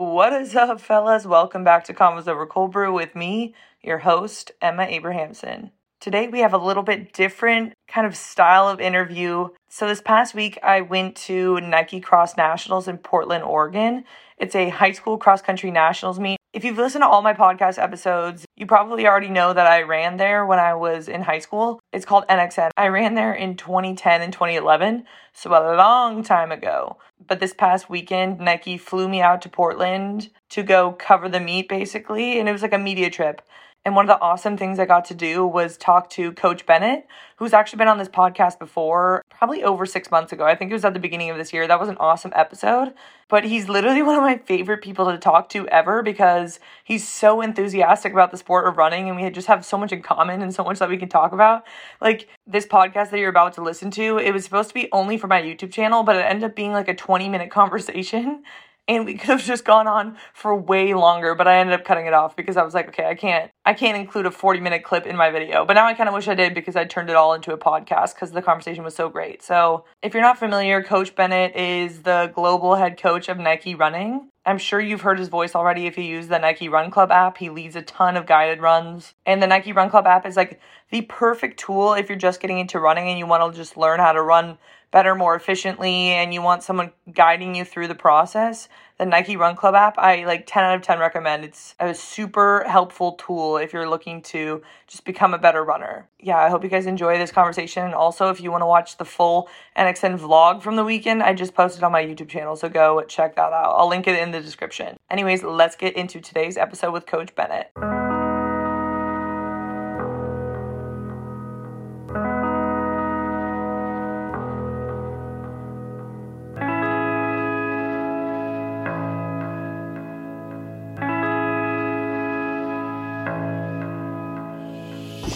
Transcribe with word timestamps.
What 0.00 0.32
is 0.32 0.56
up, 0.56 0.80
fellas? 0.80 1.26
Welcome 1.26 1.62
back 1.62 1.84
to 1.84 1.92
Convos 1.92 2.26
Over 2.26 2.46
Cold 2.46 2.72
Brew 2.72 2.90
with 2.90 3.14
me, 3.14 3.54
your 3.82 3.98
host, 3.98 4.50
Emma 4.62 4.84
Abrahamson. 4.84 5.72
Today 6.00 6.26
we 6.26 6.38
have 6.40 6.54
a 6.54 6.56
little 6.56 6.82
bit 6.82 7.12
different 7.12 7.74
kind 7.86 8.06
of 8.06 8.16
style 8.16 8.66
of 8.66 8.80
interview. 8.80 9.50
So, 9.68 9.86
this 9.86 10.00
past 10.00 10.34
week 10.34 10.58
I 10.62 10.80
went 10.80 11.16
to 11.16 11.60
Nike 11.60 12.00
Cross 12.00 12.38
Nationals 12.38 12.88
in 12.88 12.96
Portland, 12.96 13.44
Oregon. 13.44 14.04
It's 14.38 14.54
a 14.54 14.70
high 14.70 14.92
school 14.92 15.18
cross 15.18 15.42
country 15.42 15.70
nationals 15.70 16.18
meet. 16.18 16.39
If 16.52 16.64
you've 16.64 16.78
listened 16.78 17.02
to 17.02 17.08
all 17.08 17.22
my 17.22 17.32
podcast 17.32 17.80
episodes, 17.80 18.44
you 18.56 18.66
probably 18.66 19.06
already 19.06 19.28
know 19.28 19.52
that 19.52 19.68
I 19.68 19.82
ran 19.82 20.16
there 20.16 20.44
when 20.44 20.58
I 20.58 20.74
was 20.74 21.06
in 21.06 21.22
high 21.22 21.38
school. 21.38 21.78
It's 21.92 22.04
called 22.04 22.26
NXN. 22.28 22.70
I 22.76 22.88
ran 22.88 23.14
there 23.14 23.32
in 23.32 23.56
2010 23.56 24.20
and 24.20 24.32
2011, 24.32 25.04
so 25.32 25.50
a 25.50 25.76
long 25.76 26.24
time 26.24 26.50
ago. 26.50 26.96
But 27.24 27.38
this 27.38 27.54
past 27.54 27.88
weekend, 27.88 28.40
Nike 28.40 28.78
flew 28.78 29.08
me 29.08 29.20
out 29.20 29.42
to 29.42 29.48
Portland 29.48 30.30
to 30.48 30.64
go 30.64 30.90
cover 30.90 31.28
the 31.28 31.38
meet 31.38 31.68
basically, 31.68 32.40
and 32.40 32.48
it 32.48 32.52
was 32.52 32.62
like 32.62 32.72
a 32.72 32.78
media 32.78 33.10
trip. 33.10 33.42
And 33.86 33.96
one 33.96 34.04
of 34.04 34.14
the 34.14 34.20
awesome 34.20 34.58
things 34.58 34.78
I 34.78 34.84
got 34.84 35.06
to 35.06 35.14
do 35.14 35.46
was 35.46 35.78
talk 35.78 36.10
to 36.10 36.32
Coach 36.32 36.66
Bennett, 36.66 37.06
who's 37.36 37.54
actually 37.54 37.78
been 37.78 37.88
on 37.88 37.96
this 37.96 38.10
podcast 38.10 38.58
before, 38.58 39.22
probably 39.30 39.64
over 39.64 39.86
six 39.86 40.10
months 40.10 40.34
ago. 40.34 40.44
I 40.44 40.54
think 40.54 40.70
it 40.70 40.74
was 40.74 40.84
at 40.84 40.92
the 40.92 41.00
beginning 41.00 41.30
of 41.30 41.38
this 41.38 41.50
year. 41.50 41.66
That 41.66 41.80
was 41.80 41.88
an 41.88 41.96
awesome 41.98 42.30
episode. 42.34 42.92
But 43.28 43.44
he's 43.44 43.70
literally 43.70 44.02
one 44.04 44.16
of 44.16 44.22
my 44.22 44.36
favorite 44.36 44.82
people 44.82 45.10
to 45.10 45.16
talk 45.16 45.48
to 45.50 45.66
ever 45.68 46.02
because 46.02 46.60
he's 46.84 47.08
so 47.08 47.40
enthusiastic 47.40 48.12
about 48.12 48.32
the 48.32 48.36
sport 48.36 48.68
of 48.68 48.76
running 48.76 49.08
and 49.08 49.16
we 49.16 49.30
just 49.30 49.48
have 49.48 49.64
so 49.64 49.78
much 49.78 49.92
in 49.92 50.02
common 50.02 50.42
and 50.42 50.54
so 50.54 50.62
much 50.62 50.78
that 50.78 50.90
we 50.90 50.98
can 50.98 51.08
talk 51.08 51.32
about. 51.32 51.64
Like 52.02 52.28
this 52.46 52.66
podcast 52.66 53.08
that 53.10 53.18
you're 53.18 53.30
about 53.30 53.54
to 53.54 53.62
listen 53.62 53.90
to, 53.92 54.18
it 54.18 54.32
was 54.32 54.44
supposed 54.44 54.68
to 54.68 54.74
be 54.74 54.90
only 54.92 55.16
for 55.16 55.26
my 55.26 55.40
YouTube 55.40 55.72
channel, 55.72 56.02
but 56.02 56.16
it 56.16 56.20
ended 56.20 56.44
up 56.44 56.54
being 56.54 56.72
like 56.72 56.88
a 56.88 56.94
20 56.94 57.30
minute 57.30 57.50
conversation 57.50 58.42
and 58.90 59.06
we 59.06 59.14
could 59.18 59.30
have 59.30 59.42
just 59.42 59.64
gone 59.64 59.86
on 59.86 60.16
for 60.34 60.54
way 60.54 60.92
longer 60.92 61.34
but 61.34 61.48
i 61.48 61.58
ended 61.58 61.72
up 61.78 61.84
cutting 61.84 62.06
it 62.06 62.12
off 62.12 62.36
because 62.36 62.56
i 62.56 62.62
was 62.62 62.74
like 62.74 62.88
okay 62.88 63.06
i 63.06 63.14
can't 63.14 63.50
i 63.64 63.72
can't 63.72 63.96
include 63.96 64.26
a 64.26 64.30
40 64.30 64.60
minute 64.60 64.82
clip 64.82 65.06
in 65.06 65.16
my 65.16 65.30
video 65.30 65.64
but 65.64 65.74
now 65.74 65.86
i 65.86 65.94
kind 65.94 66.08
of 66.08 66.14
wish 66.14 66.28
i 66.28 66.34
did 66.34 66.52
because 66.52 66.76
i 66.76 66.84
turned 66.84 67.08
it 67.08 67.16
all 67.16 67.32
into 67.32 67.52
a 67.52 67.58
podcast 67.58 68.14
because 68.14 68.32
the 68.32 68.42
conversation 68.42 68.84
was 68.84 68.94
so 68.94 69.08
great 69.08 69.42
so 69.42 69.84
if 70.02 70.12
you're 70.12 70.22
not 70.22 70.38
familiar 70.38 70.82
coach 70.82 71.14
bennett 71.14 71.54
is 71.56 72.02
the 72.02 72.30
global 72.34 72.74
head 72.74 73.00
coach 73.00 73.28
of 73.28 73.38
nike 73.38 73.74
running 73.74 74.28
I'm 74.46 74.56
sure 74.56 74.80
you've 74.80 75.02
heard 75.02 75.18
his 75.18 75.28
voice 75.28 75.54
already 75.54 75.86
if 75.86 75.98
you 75.98 76.04
use 76.04 76.28
the 76.28 76.38
Nike 76.38 76.70
Run 76.70 76.90
Club 76.90 77.10
app. 77.10 77.36
He 77.36 77.50
leads 77.50 77.76
a 77.76 77.82
ton 77.82 78.16
of 78.16 78.24
guided 78.24 78.62
runs. 78.62 79.12
And 79.26 79.42
the 79.42 79.46
Nike 79.46 79.72
Run 79.72 79.90
Club 79.90 80.06
app 80.06 80.24
is 80.24 80.34
like 80.34 80.58
the 80.90 81.02
perfect 81.02 81.58
tool 81.58 81.94
if 81.94 82.08
you're 82.08 82.18
just 82.18 82.40
getting 82.40 82.58
into 82.58 82.80
running 82.80 83.08
and 83.08 83.18
you 83.18 83.26
want 83.26 83.52
to 83.52 83.56
just 83.56 83.76
learn 83.76 84.00
how 84.00 84.12
to 84.12 84.22
run 84.22 84.58
better, 84.90 85.14
more 85.14 85.36
efficiently, 85.36 86.10
and 86.10 86.34
you 86.34 86.42
want 86.42 86.62
someone 86.62 86.92
guiding 87.12 87.54
you 87.54 87.64
through 87.64 87.86
the 87.86 87.94
process, 87.94 88.68
the 88.98 89.06
Nike 89.06 89.36
Run 89.36 89.56
Club 89.56 89.74
app, 89.74 89.96
I 89.98 90.24
like 90.24 90.46
10 90.46 90.64
out 90.64 90.74
of 90.74 90.82
10 90.82 90.98
recommend. 90.98 91.44
It's 91.44 91.74
a 91.78 91.94
super 91.94 92.64
helpful 92.68 93.12
tool 93.12 93.56
if 93.56 93.72
you're 93.72 93.88
looking 93.88 94.20
to 94.22 94.62
just 94.86 95.04
become 95.04 95.32
a 95.32 95.38
better 95.38 95.64
runner. 95.64 96.08
Yeah, 96.18 96.38
I 96.38 96.48
hope 96.48 96.64
you 96.64 96.68
guys 96.68 96.86
enjoy 96.86 97.18
this 97.18 97.30
conversation. 97.30 97.84
And 97.84 97.94
also, 97.94 98.30
if 98.30 98.40
you 98.40 98.50
want 98.50 98.62
to 98.62 98.66
watch 98.66 98.98
the 98.98 99.04
full 99.04 99.48
NXN 99.76 100.18
vlog 100.18 100.60
from 100.60 100.76
the 100.76 100.84
weekend, 100.84 101.22
I 101.22 101.34
just 101.34 101.54
posted 101.54 101.82
on 101.82 101.92
my 101.92 102.02
YouTube 102.02 102.28
channel, 102.28 102.56
so 102.56 102.68
go 102.68 103.02
check 103.02 103.36
that 103.36 103.52
out. 103.52 103.74
I'll 103.76 103.88
link 103.88 104.06
it 104.06 104.18
in 104.18 104.32
the 104.32 104.40
description. 104.40 104.96
Anyways, 105.08 105.44
let's 105.44 105.76
get 105.76 105.96
into 105.96 106.20
today's 106.20 106.56
episode 106.56 106.92
with 106.92 107.06
Coach 107.06 107.34
Bennett. 107.36 107.70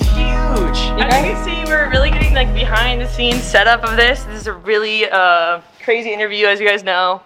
As 0.01 1.25
you 1.25 1.35
can 1.35 1.45
see, 1.45 1.65
we're 1.71 1.91
really 1.91 2.11
getting 2.11 2.35
like 2.35 2.53
behind 2.55 3.01
the 3.01 3.09
scenes 3.09 3.43
setup 3.43 3.85
of 3.85 3.97
this. 3.97 4.25
This 4.25 4.41
is 4.41 4.47
a 4.47 4.53
really 4.53 5.09
uh, 5.09 5.61
crazy 5.83 6.13
interview, 6.13 6.47
as 6.47 6.61
you 6.61 6.67
guys 6.67 6.83
know. 6.83 7.23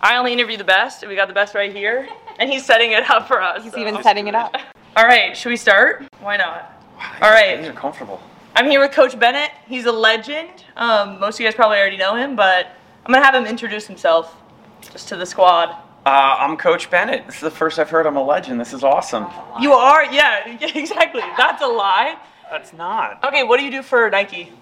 I 0.00 0.16
only 0.16 0.32
interview 0.32 0.56
the 0.56 0.64
best, 0.64 1.02
and 1.02 1.10
we 1.10 1.16
got 1.16 1.28
the 1.28 1.34
best 1.34 1.54
right 1.54 1.74
here, 1.74 2.08
and 2.38 2.50
he's 2.50 2.64
setting 2.64 2.92
it 2.92 3.08
up 3.10 3.26
for 3.26 3.40
us. 3.40 3.62
He's 3.64 3.72
so. 3.72 3.78
even 3.78 4.02
setting 4.02 4.28
it 4.28 4.34
up. 4.34 4.54
All 4.96 5.04
right, 5.04 5.36
should 5.36 5.48
we 5.48 5.56
start? 5.56 6.06
Why 6.20 6.36
not? 6.36 6.74
All 7.20 7.30
right. 7.30 7.58
These 7.58 7.68
are 7.68 7.72
comfortable. 7.72 8.20
I'm 8.54 8.70
here 8.70 8.80
with 8.80 8.92
Coach 8.92 9.18
Bennett. 9.18 9.50
He's 9.66 9.86
a 9.86 9.92
legend. 9.92 10.64
Um, 10.76 11.18
most 11.18 11.36
of 11.36 11.40
you 11.40 11.46
guys 11.46 11.54
probably 11.54 11.78
already 11.78 11.96
know 11.96 12.14
him, 12.14 12.36
but 12.36 12.66
I'm 13.04 13.12
gonna 13.12 13.24
have 13.24 13.34
him 13.34 13.46
introduce 13.46 13.86
himself 13.86 14.36
just 14.80 15.08
to 15.08 15.16
the 15.16 15.26
squad. 15.26 15.76
Uh, 16.06 16.36
I'm 16.38 16.56
Coach 16.58 16.90
Bennett. 16.90 17.24
This 17.26 17.36
is 17.36 17.40
the 17.40 17.50
first 17.50 17.78
I've 17.78 17.88
heard 17.88 18.06
I'm 18.06 18.16
a 18.16 18.22
legend. 18.22 18.60
This 18.60 18.74
is 18.74 18.84
awesome. 18.84 19.26
You 19.60 19.72
are, 19.72 20.04
yeah, 20.12 20.46
exactly. 20.74 21.22
That's 21.38 21.62
a 21.62 21.66
lie. 21.66 22.18
That's 22.50 22.74
not. 22.74 23.24
Okay, 23.24 23.42
what 23.42 23.58
do 23.58 23.64
you 23.64 23.70
do 23.70 23.82
for 23.82 24.10
Nike? 24.10 24.52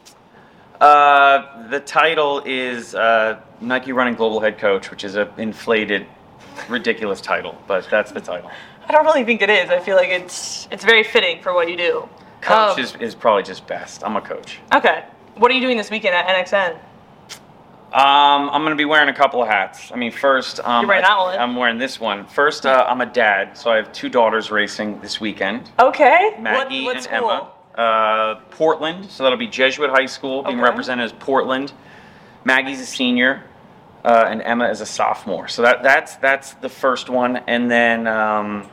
Uh, 0.81 1.69
the 1.69 1.81
title 1.81 2.43
is 2.47 2.95
uh, 2.95 3.41
Nike 3.61 3.91
Running 3.93 4.15
Global 4.15 4.39
Head 4.41 4.57
Coach, 4.59 4.91
which 4.91 5.03
is 5.03 5.17
an 5.17 5.29
inflated, 5.37 6.07
ridiculous 6.69 7.21
title, 7.21 7.61
but 7.67 7.89
that's 7.91 8.13
the 8.13 8.21
title. 8.21 8.51
I 8.89 8.93
don't 8.93 9.05
really 9.05 9.25
think 9.25 9.43
it 9.43 9.51
is. 9.51 9.69
I 9.71 9.81
feel 9.81 9.97
like 9.97 10.11
it's 10.11 10.69
it's 10.71 10.85
very 10.85 11.03
fitting 11.05 11.43
for 11.43 11.53
what 11.55 11.69
you 11.69 11.77
do. 11.77 12.09
Coach 12.41 12.79
Um, 12.79 12.81
is, 12.85 12.95
is 13.01 13.15
probably 13.15 13.43
just 13.45 13.67
best. 13.67 14.05
I'm 14.05 14.17
a 14.17 14.21
coach. 14.21 14.59
Okay. 14.75 15.05
What 15.37 15.51
are 15.51 15.55
you 15.55 15.61
doing 15.61 15.77
this 15.77 15.91
weekend 15.91 16.15
at 16.15 16.27
NXN? 16.27 16.79
Um, 17.93 18.49
I'm 18.49 18.63
going 18.63 18.71
to 18.71 18.77
be 18.77 18.87
wearing 18.87 19.11
a 19.11 19.15
couple 19.15 19.43
of 19.43 19.49
hats. 19.49 19.93
I 19.93 19.97
mean, 19.97 20.13
first, 20.13 20.61
um, 20.61 20.81
You're 20.83 20.89
wearing 20.89 21.03
that 21.03 21.19
one. 21.19 21.39
I'm 21.39 21.57
wearing 21.57 21.77
this 21.77 22.01
one. 22.01 22.27
First, 22.27 22.65
uh, 22.65 22.87
I'm 22.89 23.03
a 23.03 23.07
dad, 23.07 23.57
so 23.59 23.71
I 23.71 23.77
have 23.77 23.93
two 23.93 24.09
daughters 24.09 24.51
racing 24.51 25.01
this 25.03 25.21
weekend. 25.21 25.71
Okay. 25.79 26.35
Maggie 26.41 26.85
what, 26.85 26.87
what 26.87 26.97
and 26.97 27.05
school? 27.05 27.31
Emma. 27.31 27.49
Uh, 27.75 28.35
Portland, 28.51 29.11
so 29.11 29.23
that'll 29.23 29.39
be 29.39 29.47
Jesuit 29.47 29.91
High 29.91 30.07
School, 30.07 30.43
being 30.43 30.57
Okay. 30.57 30.65
represented 30.65 31.05
as 31.05 31.13
Portland. 31.13 31.73
Maggie's 32.45 32.81
a 32.81 32.87
senior, 32.87 33.45
uh, 34.05 34.25
and 34.27 34.43
Emma 34.43 34.69
is 34.71 34.81
a 34.81 34.87
sophomore. 34.87 35.49
So 35.49 35.63
that 35.63 35.83
that's 35.83 36.17
that's 36.17 36.53
the 36.55 36.69
first 36.69 37.09
one, 37.11 37.37
and 37.47 37.71
then 37.71 38.07
um, 38.07 38.69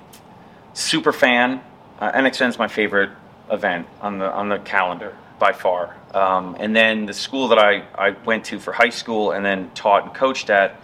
super 0.73 1.11
fan. 1.13 1.61
Uh, 1.99 2.11
NXN's 2.11 2.57
my 2.57 2.67
favorite 2.67 3.09
event 3.51 3.87
on 4.01 4.17
the 4.17 4.31
on 4.31 4.49
the 4.49 4.59
calendar 4.59 5.15
by 5.39 5.51
far. 5.53 5.95
Um, 6.13 6.55
and 6.59 6.75
then 6.75 7.05
the 7.05 7.13
school 7.13 7.49
that 7.49 7.59
I, 7.59 7.83
I 7.95 8.11
went 8.25 8.45
to 8.45 8.59
for 8.59 8.71
high 8.73 8.89
school 8.89 9.31
and 9.31 9.45
then 9.45 9.69
taught 9.75 10.03
and 10.05 10.13
coached 10.13 10.49
at 10.49 10.79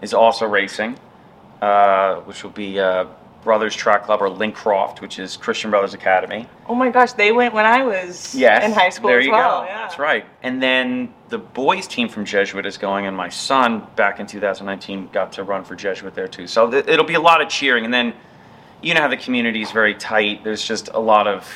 is 0.00 0.14
also 0.14 0.46
racing. 0.46 0.96
uh, 1.60 2.16
which 2.22 2.42
will 2.42 2.50
be 2.50 2.78
uh, 2.80 3.06
Brothers 3.44 3.74
Track 3.74 4.04
Club 4.04 4.20
or 4.20 4.28
Lincroft, 4.28 5.00
which 5.00 5.18
is 5.20 5.36
Christian 5.36 5.70
Brothers 5.70 5.94
Academy. 5.94 6.46
Oh 6.68 6.74
my 6.74 6.90
gosh, 6.90 7.12
they 7.12 7.30
went 7.32 7.54
when 7.54 7.66
I 7.66 7.84
was 7.84 8.34
Yes, 8.34 8.64
in 8.64 8.72
high 8.72 8.88
school 8.90 9.08
There 9.08 9.18
as 9.20 9.26
you 9.26 9.32
well. 9.32 9.62
go. 9.62 9.66
Yeah. 9.66 9.78
That's 9.82 9.98
right. 9.98 10.24
And 10.42 10.60
then 10.62 11.12
the 11.28 11.38
boys 11.38 11.86
team 11.88 12.08
from 12.08 12.24
Jesuit 12.24 12.66
is 12.66 12.78
going, 12.78 13.06
and 13.06 13.16
my 13.16 13.28
son 13.28 13.86
back 13.96 14.18
in 14.20 14.26
2019 14.26 15.08
got 15.12 15.32
to 15.34 15.44
run 15.44 15.64
for 15.64 15.74
Jesuit 15.76 16.14
there 16.14 16.28
too. 16.28 16.46
So 16.48 16.68
th- 16.70 16.86
it'll 16.88 17.04
be 17.04 17.14
a 17.14 17.20
lot 17.20 17.40
of 17.42 17.48
cheering. 17.48 17.84
And 17.84 17.94
then 17.94 18.12
you 18.80 18.94
know 18.94 19.00
how 19.02 19.08
the 19.08 19.16
community 19.16 19.62
is 19.62 19.70
very 19.72 19.94
tight. 19.94 20.42
There's 20.44 20.64
just 20.64 20.88
a 20.92 20.98
lot 21.00 21.26
of 21.28 21.48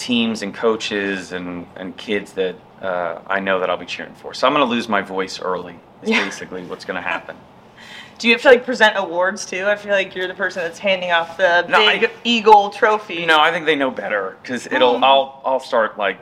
teams 0.00 0.42
and 0.42 0.52
coaches 0.54 1.32
and, 1.32 1.66
and 1.76 1.96
kids 1.96 2.32
that 2.32 2.56
uh, 2.82 3.20
I 3.26 3.38
know 3.40 3.60
that 3.60 3.68
I'll 3.70 3.76
be 3.76 3.86
cheering 3.86 4.14
for. 4.14 4.32
So 4.34 4.46
I'm 4.46 4.54
going 4.54 4.66
to 4.66 4.70
lose 4.70 4.88
my 4.88 5.02
voice 5.02 5.38
early. 5.40 5.78
Is 6.02 6.08
Yeah. 6.10 6.24
basically 6.24 6.62
what's 6.64 6.84
going 6.86 6.96
to 6.96 7.06
happen. 7.06 7.36
Do 8.18 8.26
you 8.28 8.34
have 8.34 8.42
to 8.42 8.48
like 8.48 8.64
present 8.64 8.94
awards 8.96 9.44
too? 9.46 9.66
I 9.66 9.76
feel 9.76 9.92
like 9.92 10.14
you're 10.14 10.26
the 10.28 10.34
person 10.34 10.62
that's 10.62 10.78
handing 10.78 11.10
off 11.12 11.36
the 11.36 11.62
No, 11.68 11.78
big 11.78 12.04
I- 12.04 12.10
Eagle 12.24 12.70
trophy. 12.70 13.26
No, 13.26 13.38
I 13.38 13.50
think 13.52 13.66
they 13.66 13.76
know 13.76 13.90
better 13.90 14.36
because 14.42 14.66
it'll. 14.66 15.02
I'll 15.04 15.40
I'll 15.44 15.60
start 15.60 15.96
like 15.98 16.18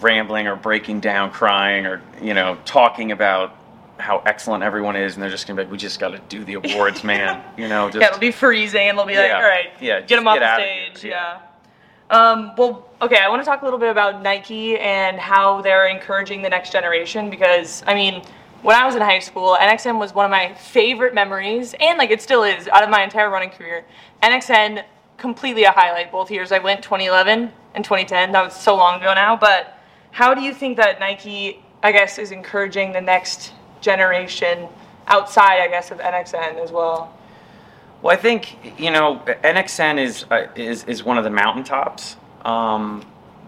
rambling 0.00 0.46
or 0.48 0.56
breaking 0.56 1.00
down, 1.00 1.30
crying, 1.30 1.86
or 1.86 2.02
you 2.20 2.34
know, 2.34 2.56
talking 2.64 3.12
about 3.12 3.56
how 3.98 4.20
excellent 4.26 4.62
everyone 4.64 4.96
is, 4.96 5.14
and 5.14 5.22
they're 5.22 5.30
just 5.30 5.46
gonna 5.46 5.56
be 5.56 5.62
like, 5.64 5.72
"We 5.72 5.78
just 5.78 5.98
got 6.00 6.08
to 6.10 6.18
do 6.28 6.44
the 6.44 6.54
awards, 6.54 7.02
man." 7.04 7.42
You 7.56 7.68
know, 7.68 7.88
just 7.88 8.00
yeah, 8.00 8.08
it'll 8.08 8.18
be 8.20 8.32
freezing, 8.32 8.88
and 8.88 8.98
they'll 8.98 9.06
be 9.06 9.16
like, 9.16 9.32
"All 9.32 9.42
right, 9.42 9.70
Yeah, 9.80 10.00
get 10.00 10.16
them 10.16 10.26
off 10.28 10.38
the 10.38 10.44
out 10.44 10.60
of 10.60 10.66
here." 10.66 10.86
stage." 10.94 11.10
Yeah. 11.10 11.38
Um, 12.10 12.52
well, 12.56 12.88
okay, 13.00 13.18
I 13.18 13.28
want 13.28 13.42
to 13.42 13.46
talk 13.46 13.62
a 13.62 13.64
little 13.64 13.78
bit 13.78 13.90
about 13.90 14.22
Nike 14.22 14.78
and 14.78 15.18
how 15.18 15.62
they're 15.62 15.88
encouraging 15.88 16.42
the 16.42 16.50
next 16.50 16.70
generation 16.70 17.30
because, 17.30 17.82
I 17.86 17.94
mean, 17.94 18.22
when 18.62 18.76
I 18.76 18.86
was 18.86 18.94
in 18.94 19.02
high 19.02 19.18
school, 19.18 19.56
NXN 19.60 19.98
was 19.98 20.14
one 20.14 20.24
of 20.24 20.30
my 20.30 20.54
favorite 20.54 21.14
memories, 21.14 21.74
and 21.80 21.98
like 21.98 22.10
it 22.10 22.22
still 22.22 22.44
is 22.44 22.66
out 22.68 22.82
of 22.82 22.90
my 22.90 23.02
entire 23.02 23.28
running 23.28 23.50
career. 23.50 23.84
NXN 24.22 24.84
completely 25.18 25.64
a 25.64 25.70
highlight 25.70 26.10
both 26.10 26.30
years. 26.30 26.52
I 26.52 26.58
went 26.58 26.82
2011 26.82 27.52
and 27.74 27.84
2010. 27.84 28.32
That 28.32 28.44
was 28.44 28.54
so 28.54 28.74
long 28.74 29.00
ago 29.00 29.12
now. 29.14 29.36
But 29.36 29.78
how 30.10 30.34
do 30.34 30.40
you 30.40 30.54
think 30.54 30.76
that 30.78 31.00
Nike, 31.00 31.62
I 31.82 31.92
guess, 31.92 32.18
is 32.18 32.30
encouraging 32.30 32.92
the 32.92 33.00
next 33.00 33.52
generation 33.80 34.68
outside, 35.06 35.60
I 35.60 35.68
guess, 35.68 35.90
of 35.90 35.98
NXN 35.98 36.62
as 36.62 36.72
well? 36.72 37.14
Well, 38.04 38.12
I 38.12 38.20
think 38.20 38.78
you 38.78 38.90
know 38.90 39.22
NXN 39.26 39.98
is 39.98 40.26
uh, 40.30 40.48
is 40.54 40.84
is 40.84 41.02
one 41.02 41.16
of 41.16 41.24
the 41.24 41.30
mountaintops, 41.30 42.18
um, 42.44 43.02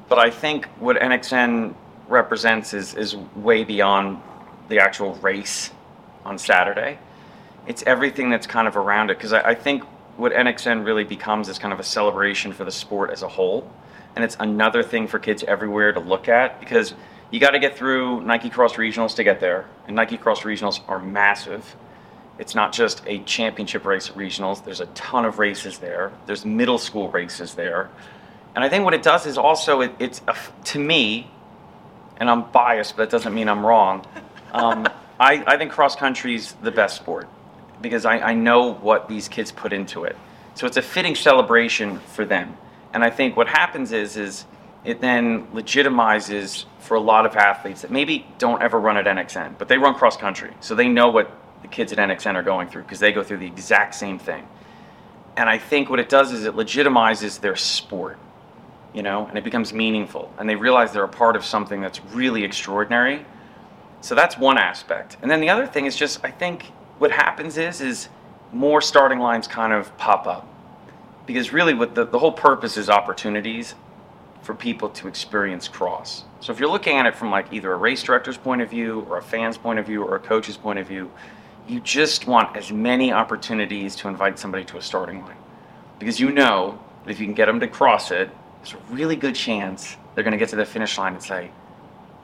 but 0.08 0.18
I 0.18 0.30
think 0.30 0.64
what 0.78 0.96
NXN 0.96 1.74
represents 2.08 2.72
is 2.72 2.94
is 2.94 3.16
way 3.16 3.64
beyond 3.64 4.18
the 4.70 4.78
actual 4.78 5.14
race 5.16 5.72
on 6.24 6.38
Saturday. 6.38 6.98
It's 7.66 7.82
everything 7.82 8.30
that's 8.30 8.46
kind 8.46 8.66
of 8.66 8.78
around 8.78 9.10
it 9.10 9.18
because 9.18 9.34
I, 9.34 9.50
I 9.50 9.54
think 9.54 9.82
what 10.16 10.32
NXN 10.32 10.86
really 10.86 11.04
becomes 11.04 11.50
is 11.50 11.58
kind 11.58 11.74
of 11.74 11.78
a 11.78 11.84
celebration 11.84 12.54
for 12.54 12.64
the 12.64 12.72
sport 12.72 13.10
as 13.10 13.22
a 13.22 13.28
whole, 13.28 13.70
and 14.14 14.24
it's 14.24 14.38
another 14.40 14.82
thing 14.82 15.06
for 15.06 15.18
kids 15.18 15.44
everywhere 15.46 15.92
to 15.92 16.00
look 16.00 16.30
at 16.30 16.60
because 16.60 16.94
you 17.30 17.40
got 17.40 17.50
to 17.50 17.58
get 17.58 17.76
through 17.76 18.22
Nike 18.22 18.48
Cross 18.48 18.76
Regionals 18.76 19.16
to 19.16 19.22
get 19.22 19.38
there, 19.38 19.66
and 19.86 19.94
Nike 19.94 20.16
Cross 20.16 20.44
Regionals 20.44 20.80
are 20.88 20.98
massive. 20.98 21.76
It's 22.38 22.54
not 22.54 22.72
just 22.72 23.02
a 23.06 23.20
championship 23.20 23.84
race 23.84 24.10
at 24.10 24.16
regionals. 24.16 24.64
There's 24.64 24.80
a 24.80 24.86
ton 24.86 25.24
of 25.24 25.38
races 25.38 25.78
there. 25.78 26.12
There's 26.26 26.44
middle 26.44 26.78
school 26.78 27.10
races 27.10 27.54
there, 27.54 27.90
and 28.54 28.64
I 28.64 28.68
think 28.70 28.84
what 28.84 28.94
it 28.94 29.02
does 29.02 29.26
is 29.26 29.36
also 29.36 29.82
it, 29.82 29.92
it's 29.98 30.22
a, 30.26 30.36
to 30.64 30.78
me, 30.78 31.30
and 32.16 32.30
I'm 32.30 32.50
biased, 32.50 32.96
but 32.96 33.10
that 33.10 33.16
doesn't 33.16 33.34
mean 33.34 33.48
I'm 33.48 33.64
wrong. 33.64 34.06
Um, 34.52 34.86
I, 35.20 35.42
I 35.46 35.56
think 35.56 35.72
cross 35.72 35.96
country's 35.96 36.52
the 36.62 36.70
best 36.70 36.96
sport 36.96 37.28
because 37.80 38.04
I, 38.04 38.18
I 38.18 38.34
know 38.34 38.72
what 38.72 39.08
these 39.08 39.28
kids 39.28 39.52
put 39.52 39.72
into 39.72 40.04
it. 40.04 40.16
So 40.54 40.66
it's 40.66 40.76
a 40.78 40.82
fitting 40.82 41.14
celebration 41.14 41.98
for 41.98 42.24
them. 42.24 42.56
And 42.94 43.04
I 43.04 43.10
think 43.10 43.36
what 43.36 43.48
happens 43.48 43.92
is 43.92 44.16
is 44.16 44.46
it 44.84 45.00
then 45.00 45.48
legitimizes 45.48 46.64
for 46.78 46.94
a 46.94 47.00
lot 47.00 47.26
of 47.26 47.36
athletes 47.36 47.82
that 47.82 47.90
maybe 47.90 48.26
don't 48.38 48.62
ever 48.62 48.78
run 48.78 48.96
at 48.96 49.04
NXN, 49.04 49.58
but 49.58 49.68
they 49.68 49.76
run 49.76 49.94
cross 49.94 50.16
country. 50.16 50.52
So 50.60 50.74
they 50.74 50.88
know 50.88 51.10
what 51.10 51.30
the 51.62 51.68
kids 51.68 51.92
at 51.92 51.98
NXN 51.98 52.34
are 52.34 52.42
going 52.42 52.68
through 52.68 52.82
because 52.82 53.00
they 53.00 53.12
go 53.12 53.22
through 53.22 53.38
the 53.38 53.46
exact 53.46 53.94
same 53.94 54.18
thing. 54.18 54.46
And 55.36 55.48
I 55.48 55.58
think 55.58 55.90
what 55.90 56.00
it 56.00 56.08
does 56.08 56.32
is 56.32 56.44
it 56.44 56.54
legitimizes 56.54 57.40
their 57.40 57.56
sport, 57.56 58.18
you 58.94 59.02
know, 59.02 59.26
and 59.26 59.36
it 59.36 59.44
becomes 59.44 59.72
meaningful. 59.72 60.32
And 60.38 60.48
they 60.48 60.56
realize 60.56 60.92
they're 60.92 61.04
a 61.04 61.08
part 61.08 61.36
of 61.36 61.44
something 61.44 61.80
that's 61.80 62.00
really 62.06 62.42
extraordinary. 62.42 63.24
So 64.00 64.14
that's 64.14 64.38
one 64.38 64.56
aspect. 64.56 65.16
And 65.22 65.30
then 65.30 65.40
the 65.40 65.50
other 65.50 65.66
thing 65.66 65.86
is 65.86 65.96
just 65.96 66.24
I 66.24 66.30
think 66.30 66.66
what 66.98 67.10
happens 67.10 67.58
is 67.58 67.80
is 67.80 68.08
more 68.52 68.80
starting 68.80 69.18
lines 69.18 69.46
kind 69.46 69.72
of 69.72 69.96
pop 69.98 70.26
up. 70.26 70.48
Because 71.26 71.52
really 71.52 71.74
what 71.74 71.94
the, 71.94 72.06
the 72.06 72.18
whole 72.18 72.32
purpose 72.32 72.76
is 72.76 72.88
opportunities 72.88 73.74
for 74.42 74.54
people 74.54 74.88
to 74.90 75.08
experience 75.08 75.66
cross. 75.66 76.24
So 76.40 76.52
if 76.52 76.60
you're 76.60 76.70
looking 76.70 76.96
at 76.96 77.06
it 77.06 77.16
from 77.16 77.30
like 77.32 77.52
either 77.52 77.72
a 77.72 77.76
race 77.76 78.02
director's 78.02 78.36
point 78.36 78.62
of 78.62 78.70
view 78.70 79.04
or 79.10 79.18
a 79.18 79.22
fan's 79.22 79.58
point 79.58 79.80
of 79.80 79.86
view 79.86 80.04
or 80.04 80.14
a 80.14 80.20
coach's 80.20 80.56
point 80.56 80.78
of 80.78 80.86
view, 80.86 81.10
you 81.68 81.80
just 81.80 82.26
want 82.26 82.56
as 82.56 82.72
many 82.72 83.12
opportunities 83.12 83.96
to 83.96 84.08
invite 84.08 84.38
somebody 84.38 84.64
to 84.66 84.78
a 84.78 84.82
starting 84.82 85.22
line. 85.22 85.36
Because 85.98 86.20
you 86.20 86.30
know 86.30 86.78
that 87.04 87.10
if 87.10 87.20
you 87.20 87.26
can 87.26 87.34
get 87.34 87.46
them 87.46 87.60
to 87.60 87.68
cross 87.68 88.10
it, 88.10 88.30
there's 88.58 88.74
a 88.74 88.92
really 88.92 89.16
good 89.16 89.34
chance 89.34 89.96
they're 90.14 90.24
going 90.24 90.32
to 90.32 90.38
get 90.38 90.48
to 90.50 90.56
the 90.56 90.64
finish 90.64 90.98
line 90.98 91.14
and 91.14 91.22
say, 91.22 91.50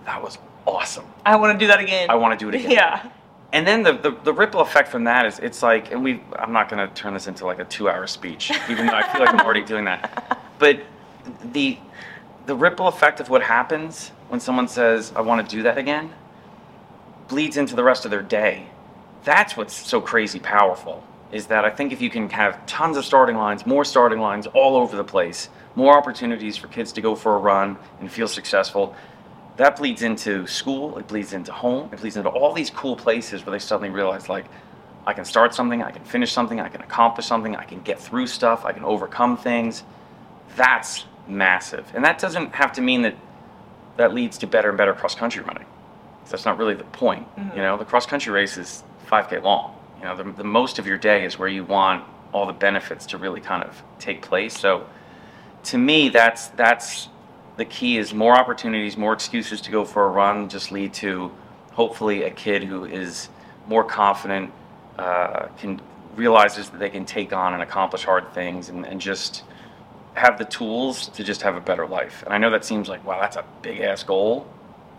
that 0.04 0.22
was 0.22 0.38
awesome. 0.66 1.04
I 1.24 1.36
want 1.36 1.58
to 1.58 1.64
do 1.64 1.68
that 1.68 1.80
again. 1.80 2.10
I 2.10 2.14
want 2.14 2.38
to 2.38 2.44
do 2.44 2.48
it 2.48 2.54
again. 2.56 2.70
Yeah. 2.72 3.10
And 3.54 3.66
then 3.66 3.82
the, 3.82 3.92
the, 3.92 4.10
the 4.24 4.32
ripple 4.32 4.60
effect 4.60 4.88
from 4.88 5.04
that 5.04 5.26
is 5.26 5.38
it's 5.38 5.62
like, 5.62 5.92
and 5.92 6.02
we 6.02 6.22
I'm 6.38 6.52
not 6.52 6.70
going 6.70 6.88
to 6.88 6.94
turn 6.94 7.12
this 7.12 7.26
into 7.26 7.44
like 7.44 7.58
a 7.58 7.66
two 7.66 7.86
hour 7.86 8.06
speech, 8.06 8.50
even 8.70 8.86
though 8.86 8.94
I 8.94 9.06
feel 9.12 9.20
like 9.20 9.28
I'm 9.28 9.40
already 9.40 9.62
doing 9.62 9.84
that. 9.84 10.40
But 10.58 10.80
the 11.52 11.78
the 12.46 12.56
ripple 12.56 12.88
effect 12.88 13.20
of 13.20 13.28
what 13.28 13.42
happens 13.42 14.08
when 14.28 14.40
someone 14.40 14.68
says, 14.68 15.12
I 15.14 15.20
want 15.20 15.46
to 15.46 15.56
do 15.56 15.62
that 15.64 15.76
again, 15.76 16.12
bleeds 17.28 17.58
into 17.58 17.76
the 17.76 17.84
rest 17.84 18.06
of 18.06 18.10
their 18.10 18.22
day. 18.22 18.66
That's 19.24 19.56
what's 19.56 19.74
so 19.74 20.00
crazy 20.00 20.38
powerful. 20.38 21.04
Is 21.30 21.46
that 21.46 21.64
I 21.64 21.70
think 21.70 21.92
if 21.92 22.02
you 22.02 22.10
can 22.10 22.28
have 22.30 22.64
tons 22.66 22.96
of 22.96 23.04
starting 23.04 23.36
lines, 23.36 23.64
more 23.64 23.84
starting 23.84 24.18
lines 24.18 24.46
all 24.48 24.76
over 24.76 24.96
the 24.96 25.04
place, 25.04 25.48
more 25.74 25.96
opportunities 25.96 26.56
for 26.56 26.66
kids 26.68 26.92
to 26.92 27.00
go 27.00 27.14
for 27.14 27.36
a 27.36 27.38
run 27.38 27.78
and 28.00 28.10
feel 28.10 28.28
successful, 28.28 28.94
that 29.56 29.76
bleeds 29.76 30.02
into 30.02 30.46
school, 30.46 30.98
it 30.98 31.06
bleeds 31.08 31.32
into 31.32 31.52
home, 31.52 31.88
it 31.92 32.00
bleeds 32.00 32.16
into 32.16 32.28
all 32.28 32.52
these 32.52 32.70
cool 32.70 32.96
places 32.96 33.46
where 33.46 33.52
they 33.52 33.58
suddenly 33.58 33.90
realize 33.90 34.28
like 34.28 34.46
I 35.06 35.12
can 35.12 35.24
start 35.24 35.54
something, 35.54 35.82
I 35.82 35.90
can 35.90 36.04
finish 36.04 36.32
something, 36.32 36.60
I 36.60 36.68
can 36.68 36.82
accomplish 36.82 37.26
something, 37.26 37.56
I 37.56 37.64
can 37.64 37.80
get 37.82 38.00
through 38.00 38.26
stuff, 38.26 38.64
I 38.64 38.72
can 38.72 38.84
overcome 38.84 39.36
things. 39.36 39.84
That's 40.56 41.06
massive. 41.26 41.90
And 41.94 42.04
that 42.04 42.18
doesn't 42.18 42.54
have 42.54 42.72
to 42.74 42.82
mean 42.82 43.02
that 43.02 43.16
that 43.96 44.14
leads 44.14 44.38
to 44.38 44.46
better 44.46 44.68
and 44.68 44.78
better 44.78 44.94
cross 44.94 45.14
country 45.14 45.42
running. 45.42 45.66
That's 46.30 46.44
not 46.44 46.56
really 46.58 46.74
the 46.74 46.84
point. 46.84 47.28
Mm-hmm. 47.36 47.56
You 47.56 47.62
know, 47.62 47.76
the 47.76 47.84
cross 47.84 48.06
country 48.06 48.32
race 48.32 48.56
is 48.56 48.84
5K 49.12 49.42
long. 49.42 49.76
You 49.98 50.04
know, 50.04 50.16
the, 50.16 50.24
the 50.32 50.44
most 50.44 50.78
of 50.78 50.86
your 50.86 50.98
day 50.98 51.24
is 51.24 51.38
where 51.38 51.48
you 51.48 51.64
want 51.64 52.04
all 52.32 52.46
the 52.46 52.52
benefits 52.52 53.04
to 53.06 53.18
really 53.18 53.40
kind 53.40 53.62
of 53.62 53.82
take 53.98 54.22
place. 54.22 54.58
So 54.58 54.86
to 55.64 55.78
me, 55.78 56.08
that's 56.08 56.48
that's 56.48 57.08
the 57.58 57.66
key 57.66 57.98
is 57.98 58.14
more 58.14 58.34
opportunities, 58.34 58.96
more 58.96 59.12
excuses 59.12 59.60
to 59.60 59.70
go 59.70 59.84
for 59.84 60.06
a 60.06 60.08
run 60.08 60.48
just 60.48 60.72
lead 60.72 60.94
to 60.94 61.30
hopefully 61.72 62.22
a 62.22 62.30
kid 62.30 62.64
who 62.64 62.86
is 62.86 63.28
more 63.68 63.84
confident, 63.84 64.50
uh, 64.98 65.46
can 65.58 65.80
realizes 66.16 66.68
that 66.70 66.78
they 66.78 66.90
can 66.90 67.04
take 67.06 67.32
on 67.32 67.54
and 67.54 67.62
accomplish 67.62 68.04
hard 68.04 68.32
things 68.34 68.68
and, 68.68 68.86
and 68.86 69.00
just 69.00 69.44
have 70.14 70.38
the 70.38 70.44
tools 70.44 71.08
to 71.08 71.24
just 71.24 71.40
have 71.42 71.56
a 71.56 71.60
better 71.60 71.86
life. 71.86 72.22
And 72.24 72.34
I 72.34 72.38
know 72.38 72.50
that 72.50 72.64
seems 72.64 72.88
like, 72.88 73.04
wow, 73.04 73.18
that's 73.20 73.36
a 73.36 73.44
big 73.62 73.80
ass 73.80 74.02
goal. 74.02 74.46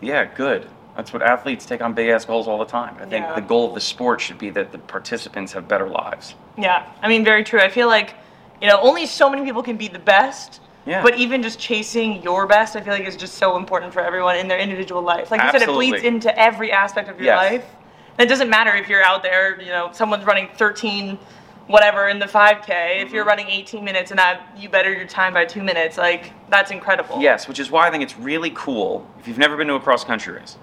Yeah, 0.00 0.24
good. 0.24 0.68
That's 0.96 1.12
what 1.12 1.22
athletes 1.22 1.66
take 1.66 1.82
on 1.82 1.92
big 1.92 2.08
ass 2.08 2.24
goals 2.24 2.46
all 2.46 2.58
the 2.58 2.64
time. 2.64 2.94
I 3.00 3.04
think 3.06 3.26
Yeah. 3.26 3.34
the 3.34 3.40
goal 3.40 3.68
of 3.68 3.74
the 3.74 3.80
sport 3.80 4.20
should 4.20 4.38
be 4.38 4.50
that 4.50 4.70
the 4.72 4.78
participants 4.78 5.52
have 5.52 5.66
better 5.66 5.88
lives. 5.88 6.34
Yeah, 6.56 6.84
I 7.02 7.08
mean, 7.08 7.24
very 7.24 7.42
true. 7.42 7.60
I 7.60 7.68
feel 7.68 7.88
like, 7.88 8.14
you 8.60 8.68
know, 8.68 8.78
only 8.80 9.06
so 9.06 9.28
many 9.28 9.42
people 9.44 9.62
can 9.62 9.76
be 9.76 9.88
the 9.88 9.98
best. 9.98 10.60
Yeah. 10.86 11.02
But 11.02 11.16
even 11.16 11.42
just 11.42 11.58
chasing 11.58 12.22
your 12.22 12.46
best, 12.46 12.76
I 12.76 12.80
feel 12.82 12.92
like 12.92 13.06
is 13.06 13.16
just 13.16 13.36
so 13.38 13.56
important 13.56 13.92
for 13.92 14.00
everyone 14.00 14.36
in 14.36 14.48
their 14.48 14.58
individual 14.58 15.00
life. 15.02 15.30
Like 15.30 15.42
you 15.42 15.50
said, 15.50 15.62
it 15.62 15.68
bleeds 15.68 16.02
into 16.02 16.36
every 16.38 16.70
aspect 16.70 17.08
of 17.08 17.16
your 17.16 17.24
Yes. 17.26 17.36
life. 17.52 17.64
And 18.18 18.26
it 18.26 18.28
doesn't 18.28 18.50
matter 18.50 18.72
if 18.76 18.88
you're 18.88 19.02
out 19.02 19.22
there, 19.22 19.60
you 19.60 19.70
know, 19.70 19.88
someone's 19.92 20.24
running 20.24 20.48
13, 20.56 21.18
whatever 21.68 22.08
in 22.08 22.18
the 22.18 22.26
5K. 22.28 22.98
If 23.00 23.06
Mm-hmm. 23.06 23.14
you're 23.16 23.24
running 23.24 23.48
18 23.48 23.82
minutes 23.82 24.10
and 24.12 24.18
that 24.20 24.42
you 24.56 24.68
better 24.68 24.92
your 24.92 25.06
time 25.06 25.32
by 25.32 25.46
two 25.46 25.62
minutes, 25.62 25.96
like 25.98 26.32
that's 26.50 26.70
incredible. 26.70 27.18
Yes, 27.20 27.48
which 27.48 27.58
is 27.58 27.70
why 27.70 27.88
I 27.88 27.90
think 27.90 28.02
it's 28.04 28.16
really 28.18 28.50
cool 28.50 29.06
if 29.18 29.26
you've 29.26 29.38
never 29.38 29.56
been 29.56 29.66
to 29.68 29.74
a 29.74 29.80
cross 29.80 30.04
country 30.04 30.34
race, 30.34 30.58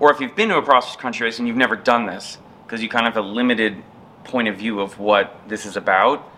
or 0.00 0.10
if 0.10 0.20
you've 0.20 0.34
been 0.34 0.48
to 0.48 0.58
a 0.58 0.62
cross 0.62 0.96
country 0.96 1.26
race 1.26 1.38
and 1.38 1.46
you've 1.46 1.56
never 1.56 1.76
done 1.76 2.06
this, 2.06 2.38
because 2.66 2.82
you 2.82 2.88
kind 2.88 3.06
of 3.06 3.14
have 3.14 3.24
a 3.24 3.28
limited 3.28 3.82
point 4.24 4.48
of 4.48 4.56
view 4.56 4.80
of 4.80 4.98
what 4.98 5.40
this 5.48 5.66
is 5.66 5.76
about, 5.76 6.28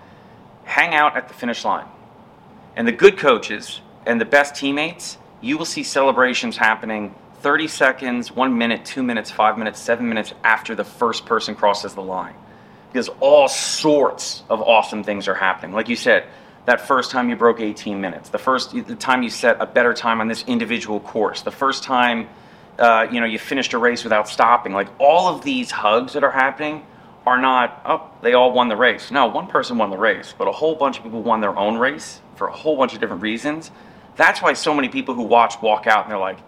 hang 0.64 0.94
out 0.94 1.16
at 1.16 1.28
the 1.28 1.34
finish 1.34 1.64
line. 1.64 1.86
And 2.76 2.86
the 2.86 2.92
good 2.92 3.18
coaches 3.18 3.80
and 4.06 4.20
the 4.20 4.24
best 4.24 4.54
teammates, 4.56 5.18
you 5.40 5.56
will 5.58 5.64
see 5.64 5.82
celebrations 5.82 6.56
happening 6.56 7.14
30 7.40 7.68
seconds, 7.68 8.32
one 8.32 8.56
minute, 8.58 8.84
two 8.84 9.02
minutes, 9.02 9.30
five 9.30 9.58
minutes, 9.58 9.80
seven 9.80 10.08
minutes 10.08 10.32
after 10.44 10.74
the 10.74 10.84
first 10.84 11.26
person 11.26 11.54
crosses 11.54 11.94
the 11.94 12.02
line. 12.02 12.34
because 12.92 13.08
all 13.20 13.48
sorts 13.48 14.42
of 14.50 14.60
awesome 14.60 15.02
things 15.02 15.26
are 15.28 15.34
happening. 15.34 15.74
Like 15.74 15.88
you 15.88 15.96
said, 15.96 16.26
that 16.66 16.80
first 16.86 17.10
time 17.10 17.30
you 17.30 17.36
broke 17.36 17.60
18 17.60 18.00
minutes, 18.00 18.28
the 18.28 18.38
first 18.38 18.72
the 18.72 18.94
time 18.96 19.22
you 19.22 19.30
set 19.30 19.56
a 19.60 19.66
better 19.66 19.94
time 19.94 20.20
on 20.20 20.28
this 20.28 20.44
individual 20.46 21.00
course, 21.00 21.42
the 21.42 21.50
first 21.50 21.82
time 21.82 22.28
uh, 22.82 23.06
you 23.12 23.20
know 23.20 23.26
you 23.26 23.38
finished 23.38 23.72
a 23.72 23.78
race 23.78 24.02
without 24.02 24.28
stopping. 24.28 24.72
Like 24.72 24.88
all 24.98 25.32
of 25.32 25.42
these 25.44 25.70
hugs 25.70 26.12
that 26.14 26.24
are 26.24 26.32
happening 26.32 26.84
are 27.24 27.40
not 27.40 27.80
oh 27.84 28.10
they 28.22 28.34
all 28.34 28.52
won 28.52 28.68
the 28.68 28.76
race. 28.76 29.10
No, 29.10 29.26
one 29.28 29.46
person 29.46 29.78
won 29.78 29.90
the 29.90 29.96
race, 29.96 30.34
but 30.36 30.48
a 30.48 30.52
whole 30.52 30.74
bunch 30.74 30.98
of 30.98 31.04
people 31.04 31.22
won 31.22 31.40
their 31.40 31.56
own 31.56 31.78
race 31.78 32.20
for 32.34 32.48
a 32.48 32.52
whole 32.52 32.76
bunch 32.76 32.92
of 32.92 33.00
different 33.00 33.22
reasons. 33.22 33.70
That's 34.16 34.42
why 34.42 34.52
so 34.54 34.74
many 34.74 34.88
people 34.88 35.14
who 35.14 35.22
watch 35.22 35.62
walk 35.62 35.86
out 35.86 36.04
and 36.04 36.10
they're 36.10 36.18
like, 36.18 36.38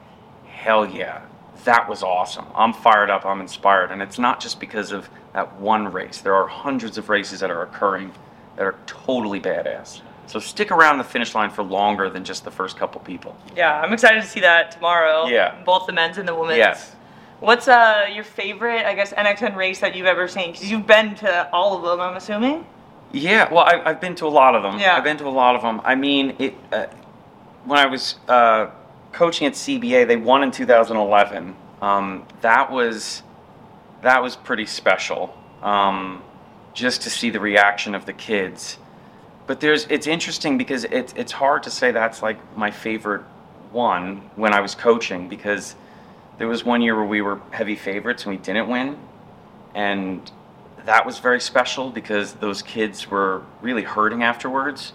hell 0.47 0.85
yeah, 0.85 1.23
that 1.65 1.89
was 1.89 2.03
awesome. 2.03 2.47
I'm 2.55 2.73
fired 2.73 3.11
up, 3.11 3.25
I'm 3.25 3.41
inspired. 3.41 3.93
And 3.93 4.03
it's 4.03 4.19
not 4.19 4.41
just 4.41 4.59
because 4.59 4.91
of 4.91 5.09
that 5.35 5.61
one 5.61 5.93
race. 5.93 6.21
There 6.21 6.35
are 6.35 6.49
hundreds 6.49 6.99
of 6.99 7.09
races 7.09 7.41
that 7.41 7.51
are 7.51 7.63
occurring 7.63 8.13
that 8.57 8.65
are 8.65 8.77
totally 8.87 9.41
badass. 9.41 10.01
So 10.27 10.39
stick 10.39 10.71
around 10.71 10.99
the 10.99 11.05
finish 11.05 11.35
line 11.35 11.51
for 11.51 11.63
longer 11.63 12.09
than 12.11 12.25
just 12.25 12.45
the 12.45 12.51
first 12.51 12.77
couple 12.77 13.01
people. 13.01 13.37
Yeah, 13.57 13.81
I'm 13.81 13.93
excited 13.93 14.23
to 14.23 14.29
see 14.29 14.41
that 14.41 14.71
tomorrow. 14.73 15.27
Yeah. 15.27 15.63
Both 15.65 15.87
the 15.87 15.93
men's 15.93 16.19
and 16.19 16.27
the 16.27 16.35
women's. 16.35 16.59
Yes. 16.59 16.97
What's 17.41 17.69
uh 17.69 18.07
your 18.13 18.25
favorite, 18.25 18.87
I 18.87 18.95
guess, 18.95 19.13
NXN 19.13 19.57
race 19.57 19.81
that 19.81 19.95
you've 19.95 20.07
ever 20.07 20.27
seen? 20.29 20.53
Because 20.53 20.71
you've 20.71 20.87
been 20.87 21.15
to 21.17 21.51
all 21.53 21.77
of 21.77 21.83
them, 21.83 22.01
I'm 22.01 22.17
assuming. 22.17 22.67
Yeah, 23.13 23.53
well, 23.53 23.65
I, 23.65 23.81
I've 23.85 24.01
been 24.01 24.17
to 24.17 24.27
a 24.27 24.29
lot 24.29 24.57
of 24.57 24.63
them. 24.63 24.79
Yeah. 24.81 24.97
I've 24.97 25.05
been 25.05 25.19
to 25.19 25.27
a 25.27 25.29
lot 25.29 25.55
of 25.55 25.63
them. 25.63 25.81
I 25.85 25.95
mean, 25.95 26.35
it. 26.39 26.55
Uh, 26.73 26.87
when 27.65 27.79
I 27.79 27.87
was 27.87 28.17
uh, 28.29 28.71
coaching 29.13 29.47
at 29.47 29.55
CBA, 29.55 30.07
they 30.07 30.17
won 30.17 30.43
in 30.43 30.51
2011. 30.51 31.55
Um, 31.81 32.27
that 32.41 32.71
was 32.71 33.23
that 34.03 34.23
was 34.23 34.37
pretty 34.37 34.67
special. 34.67 35.37
Um, 35.63 36.23
just 36.75 37.03
to 37.03 37.11
see 37.11 37.31
the 37.31 37.41
reaction 37.41 37.95
of 37.95 38.05
the 38.05 38.13
kids. 38.13 38.79
But 39.47 39.61
there's 39.61 39.87
it's 39.87 40.07
interesting 40.07 40.59
because 40.59 40.85
it's 40.85 41.13
it's 41.15 41.33
hard 41.33 41.63
to 41.65 41.71
say 41.71 41.93
that's 41.93 42.23
like 42.23 42.39
my 42.57 42.71
favorite 42.71 43.23
one 43.73 44.17
when 44.37 44.55
I 44.55 44.61
was 44.61 44.75
coaching 44.75 45.29
because 45.29 45.77
there 46.39 46.49
was 46.49 46.65
one 46.65 46.83
year 46.83 46.97
where 46.97 47.05
we 47.05 47.23
were 47.23 47.41
heavy 47.51 47.77
favorites 47.77 48.25
and 48.25 48.35
we 48.35 48.43
didn't 48.43 48.69
win, 48.69 48.99
and 49.75 50.31
that 50.87 51.07
was 51.07 51.19
very 51.19 51.41
special 51.41 51.91
because 51.91 52.35
those 52.35 52.63
kids 52.63 53.11
were 53.11 53.43
really 53.63 53.83
hurting 53.83 54.23
afterwards 54.23 54.93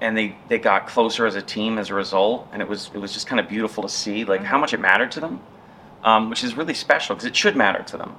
and 0.00 0.16
they, 0.16 0.36
they 0.48 0.58
got 0.58 0.86
closer 0.86 1.26
as 1.26 1.34
a 1.34 1.42
team 1.42 1.76
as 1.76 1.90
a 1.90 1.94
result. 1.94 2.48
And 2.52 2.62
it 2.62 2.68
was 2.68 2.90
it 2.94 2.98
was 2.98 3.12
just 3.12 3.26
kind 3.26 3.40
of 3.40 3.48
beautiful 3.48 3.82
to 3.82 3.88
see 3.88 4.24
like 4.24 4.42
how 4.42 4.58
much 4.58 4.72
it 4.72 4.80
mattered 4.80 5.10
to 5.12 5.20
them 5.20 5.40
um, 6.04 6.30
which 6.30 6.44
is 6.44 6.56
really 6.56 6.74
special 6.74 7.14
because 7.14 7.26
it 7.26 7.36
should 7.36 7.56
matter 7.56 7.82
to 7.82 7.96
them 7.96 8.14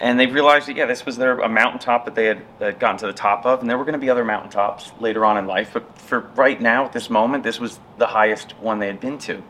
and 0.00 0.20
they 0.20 0.26
realized 0.26 0.68
that 0.68 0.76
yeah 0.76 0.86
this 0.86 1.06
was 1.06 1.16
their 1.16 1.38
a 1.40 1.48
mountaintop 1.48 2.04
that 2.04 2.14
they 2.14 2.26
had 2.26 2.42
uh, 2.60 2.70
gotten 2.72 2.98
to 2.98 3.06
the 3.06 3.12
top 3.12 3.46
of 3.46 3.60
and 3.60 3.70
there 3.70 3.78
were 3.78 3.84
going 3.84 3.94
to 3.94 3.98
be 3.98 4.10
other 4.10 4.24
mountaintops 4.24 4.92
later 5.00 5.24
on 5.24 5.36
in 5.36 5.46
life 5.46 5.70
but 5.72 5.98
for 5.98 6.20
right 6.34 6.60
now 6.60 6.84
at 6.84 6.92
this 6.92 7.08
moment 7.08 7.42
this 7.42 7.58
was 7.58 7.78
the 7.98 8.06
highest 8.06 8.52
one 8.58 8.78
they 8.78 8.86
had 8.86 9.00
been 9.00 9.18
to. 9.18 9.42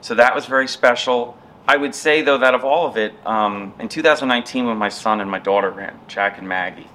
So 0.00 0.14
that 0.16 0.34
was 0.34 0.46
very 0.46 0.66
special. 0.66 1.38
I 1.68 1.76
would 1.76 1.94
say 1.94 2.22
though 2.22 2.38
that 2.38 2.54
of 2.54 2.64
all 2.64 2.86
of 2.86 2.96
it 2.96 3.14
um, 3.26 3.74
in 3.78 3.88
2019 3.88 4.66
when 4.66 4.76
my 4.76 4.88
son 4.88 5.20
and 5.20 5.30
my 5.30 5.38
daughter 5.38 5.70
ran 5.70 5.98
jack 6.08 6.38
and 6.38 6.48
maggie 6.48 6.88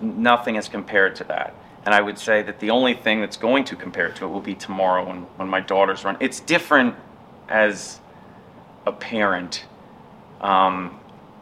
nothing 0.00 0.56
is 0.56 0.68
compared 0.68 1.16
to 1.16 1.24
that. 1.24 1.54
And 1.84 1.94
i 1.94 2.00
would 2.00 2.18
say 2.18 2.42
that 2.42 2.60
the 2.60 2.70
only 2.70 2.94
thing 2.94 3.20
that's 3.20 3.36
going 3.36 3.64
to 3.64 3.76
compare 3.76 4.10
to 4.10 4.24
it 4.24 4.28
will 4.28 4.40
be 4.40 4.54
tomorrow 4.54 5.06
when, 5.06 5.22
when 5.36 5.48
my 5.48 5.60
daughters 5.60 6.04
run. 6.04 6.16
It's 6.20 6.40
different 6.40 6.94
as 7.48 8.00
a 8.86 8.92
parent 8.92 9.64
um, 10.40 10.98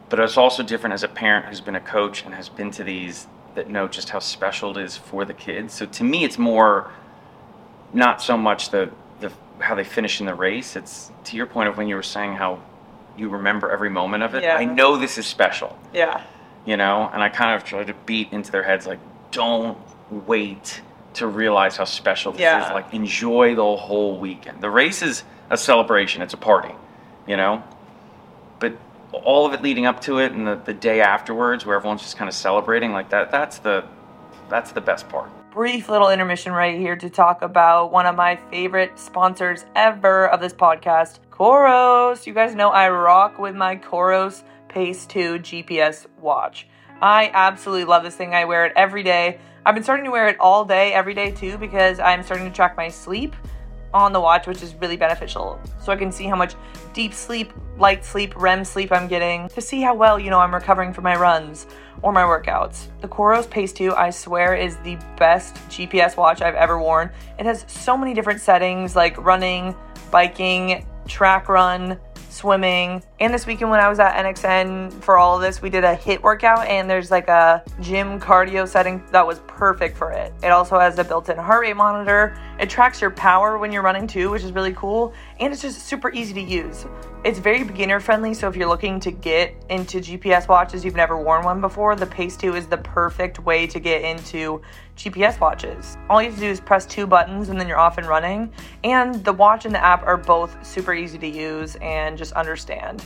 but 0.09 0.19
it's 0.19 0.37
also 0.37 0.63
different 0.63 0.93
as 0.93 1.03
a 1.03 1.07
parent 1.07 1.45
who's 1.45 1.61
been 1.61 1.75
a 1.75 1.79
coach 1.81 2.23
and 2.23 2.33
has 2.33 2.49
been 2.49 2.71
to 2.71 2.83
these 2.83 3.27
that 3.55 3.69
know 3.69 3.87
just 3.87 4.09
how 4.09 4.19
special 4.19 4.77
it 4.77 4.83
is 4.83 4.95
for 4.95 5.25
the 5.25 5.33
kids. 5.33 5.73
So 5.73 5.85
to 5.85 6.03
me, 6.03 6.23
it's 6.23 6.37
more 6.37 6.91
not 7.93 8.21
so 8.21 8.37
much 8.37 8.69
the, 8.69 8.91
the 9.19 9.31
how 9.59 9.75
they 9.75 9.83
finish 9.83 10.19
in 10.19 10.25
the 10.27 10.35
race. 10.35 10.75
It's 10.75 11.11
to 11.25 11.35
your 11.35 11.45
point 11.47 11.67
of 11.69 11.77
when 11.77 11.87
you 11.87 11.95
were 11.95 12.03
saying 12.03 12.35
how 12.35 12.61
you 13.17 13.29
remember 13.29 13.71
every 13.71 13.89
moment 13.89 14.23
of 14.23 14.35
it. 14.35 14.43
Yeah. 14.43 14.55
I 14.57 14.65
know 14.65 14.97
this 14.97 15.17
is 15.17 15.25
special, 15.25 15.77
Yeah. 15.93 16.21
you 16.65 16.77
know, 16.77 17.09
and 17.11 17.23
I 17.23 17.29
kind 17.29 17.55
of 17.55 17.63
try 17.63 17.83
to 17.83 17.93
beat 18.05 18.31
into 18.31 18.51
their 18.51 18.61
heads 18.63 18.85
like, 18.85 18.99
don't 19.31 19.77
wait 20.11 20.81
to 21.15 21.25
realize 21.25 21.77
how 21.77 21.85
special 21.85 22.31
this 22.33 22.41
Yeah. 22.41 22.67
is. 22.67 22.71
Like, 22.71 22.93
enjoy 22.93 23.55
the 23.55 23.75
whole 23.75 24.19
weekend. 24.19 24.61
The 24.61 24.69
race 24.69 25.01
is 25.01 25.23
a 25.49 25.57
celebration. 25.57 26.21
It's 26.21 26.35
a 26.35 26.37
party, 26.37 26.73
you 27.25 27.37
know 27.37 27.63
but 28.59 28.73
all 29.11 29.45
of 29.45 29.53
it 29.53 29.61
leading 29.61 29.85
up 29.85 30.01
to 30.01 30.19
it 30.19 30.31
and 30.31 30.45
the, 30.45 30.55
the 30.55 30.73
day 30.73 31.01
afterwards 31.01 31.65
where 31.65 31.75
everyone's 31.75 32.01
just 32.01 32.17
kind 32.17 32.27
of 32.27 32.35
celebrating 32.35 32.91
like 32.91 33.09
that 33.09 33.31
that's 33.31 33.59
the 33.59 33.83
that's 34.49 34.71
the 34.71 34.81
best 34.81 35.07
part 35.09 35.29
brief 35.57 35.89
little 35.89 36.09
intermission 36.09 36.51
right 36.51 36.77
here 36.77 36.95
to 36.95 37.09
talk 37.09 37.41
about 37.41 37.91
one 37.91 38.05
of 38.05 38.15
my 38.15 38.35
favorite 38.51 38.99
sponsors 38.99 39.65
ever 39.75 40.27
of 40.27 40.39
this 40.39 40.53
podcast, 40.53 41.17
COROS. 41.31 42.27
You 42.27 42.35
guys 42.35 42.53
know 42.53 42.69
I 42.69 42.89
rock 42.89 43.39
with 43.39 43.55
my 43.55 43.75
COROS 43.75 44.43
Pace 44.67 45.07
2 45.07 45.39
GPS 45.39 46.05
watch. 46.21 46.67
I 47.01 47.31
absolutely 47.33 47.85
love 47.85 48.03
this 48.03 48.15
thing. 48.15 48.35
I 48.35 48.45
wear 48.45 48.67
it 48.67 48.73
every 48.75 49.01
day. 49.01 49.39
I've 49.65 49.73
been 49.73 49.83
starting 49.83 50.05
to 50.05 50.11
wear 50.11 50.27
it 50.27 50.39
all 50.39 50.63
day, 50.63 50.93
every 50.93 51.15
day 51.15 51.31
too, 51.31 51.57
because 51.57 51.99
I'm 51.99 52.21
starting 52.21 52.45
to 52.45 52.53
track 52.53 52.77
my 52.77 52.89
sleep 52.89 53.35
on 53.93 54.13
the 54.13 54.19
watch, 54.19 54.47
which 54.47 54.61
is 54.61 54.75
really 54.75 54.97
beneficial. 54.97 55.59
So 55.81 55.91
I 55.91 55.95
can 55.95 56.11
see 56.11 56.25
how 56.25 56.35
much 56.35 56.55
deep 56.93 57.13
sleep, 57.13 57.53
light 57.77 58.03
sleep, 58.03 58.33
REM 58.35 58.63
sleep 58.65 58.91
I'm 58.91 59.07
getting 59.07 59.49
to 59.49 59.61
see 59.61 59.81
how 59.81 59.93
well, 59.95 60.19
you 60.19 60.29
know, 60.29 60.39
I'm 60.39 60.53
recovering 60.53 60.93
from 60.93 61.03
my 61.03 61.15
runs 61.15 61.67
or 62.01 62.11
my 62.11 62.23
workouts. 62.23 62.87
The 63.01 63.07
COROS 63.07 63.47
Pace 63.47 63.73
2, 63.73 63.93
I 63.95 64.09
swear, 64.09 64.55
is 64.55 64.77
the 64.77 64.97
best 65.17 65.55
GPS 65.69 66.17
watch 66.17 66.41
I've 66.41 66.55
ever 66.55 66.79
worn. 66.79 67.09
It 67.39 67.45
has 67.45 67.65
so 67.67 67.97
many 67.97 68.13
different 68.13 68.41
settings 68.41 68.95
like 68.95 69.17
running, 69.17 69.75
biking, 70.11 70.85
track 71.07 71.49
run, 71.49 71.99
swimming. 72.29 73.03
And 73.19 73.33
this 73.33 73.45
weekend 73.47 73.71
when 73.71 73.79
I 73.79 73.89
was 73.89 73.99
at 73.99 74.13
NXN 74.23 75.01
for 75.01 75.17
all 75.17 75.35
of 75.35 75.41
this, 75.41 75.61
we 75.61 75.69
did 75.69 75.83
a 75.83 75.95
hit 75.95 76.21
workout 76.21 76.67
and 76.67 76.89
there's 76.89 77.11
like 77.11 77.27
a 77.27 77.63
gym 77.81 78.19
cardio 78.19 78.67
setting 78.67 79.03
that 79.11 79.25
was 79.25 79.39
perfect 79.47 79.97
for 79.97 80.11
it. 80.11 80.33
It 80.43 80.49
also 80.49 80.79
has 80.79 80.99
a 80.99 81.03
built-in 81.03 81.37
heart 81.37 81.61
rate 81.61 81.75
monitor. 81.75 82.37
It 82.59 82.69
tracks 82.69 83.01
your 83.01 83.11
power 83.11 83.57
when 83.57 83.71
you're 83.71 83.83
running 83.83 84.07
too, 84.07 84.29
which 84.29 84.43
is 84.43 84.51
really 84.51 84.73
cool. 84.73 85.13
And 85.39 85.51
it's 85.51 85.61
just 85.61 85.83
super 85.83 86.11
easy 86.11 86.33
to 86.33 86.41
use. 86.41 86.85
It's 87.23 87.39
very 87.39 87.63
beginner 87.63 87.99
friendly, 87.99 88.33
so 88.33 88.47
if 88.47 88.55
you're 88.55 88.69
looking 88.69 88.99
to 89.01 89.11
get 89.11 89.53
into 89.69 89.99
GPS 89.99 90.47
watches, 90.47 90.85
you've 90.85 90.95
never 90.95 91.17
worn 91.17 91.43
one 91.43 91.59
before, 91.59 91.95
the 91.95 92.05
Pace 92.05 92.37
2 92.37 92.55
is 92.55 92.67
the 92.67 92.77
perfect 92.77 93.39
way 93.39 93.67
to 93.67 93.79
get 93.79 94.03
into 94.03 94.61
GPS 94.97 95.39
watches. 95.39 95.97
All 96.09 96.21
you 96.21 96.29
have 96.29 96.35
to 96.39 96.45
do 96.45 96.49
is 96.49 96.59
press 96.59 96.85
two 96.85 97.07
buttons 97.07 97.49
and 97.49 97.59
then 97.59 97.67
you're 97.67 97.77
off 97.77 97.97
and 97.97 98.07
running. 98.07 98.51
And 98.83 99.23
the 99.23 99.31
watch 99.31 99.65
and 99.65 99.73
the 99.73 99.83
app 99.83 100.03
are 100.03 100.17
both 100.17 100.65
super 100.65 100.93
easy 100.93 101.17
to 101.19 101.27
use 101.27 101.75
and 101.81 102.17
just 102.17 102.33
understand. 102.33 103.03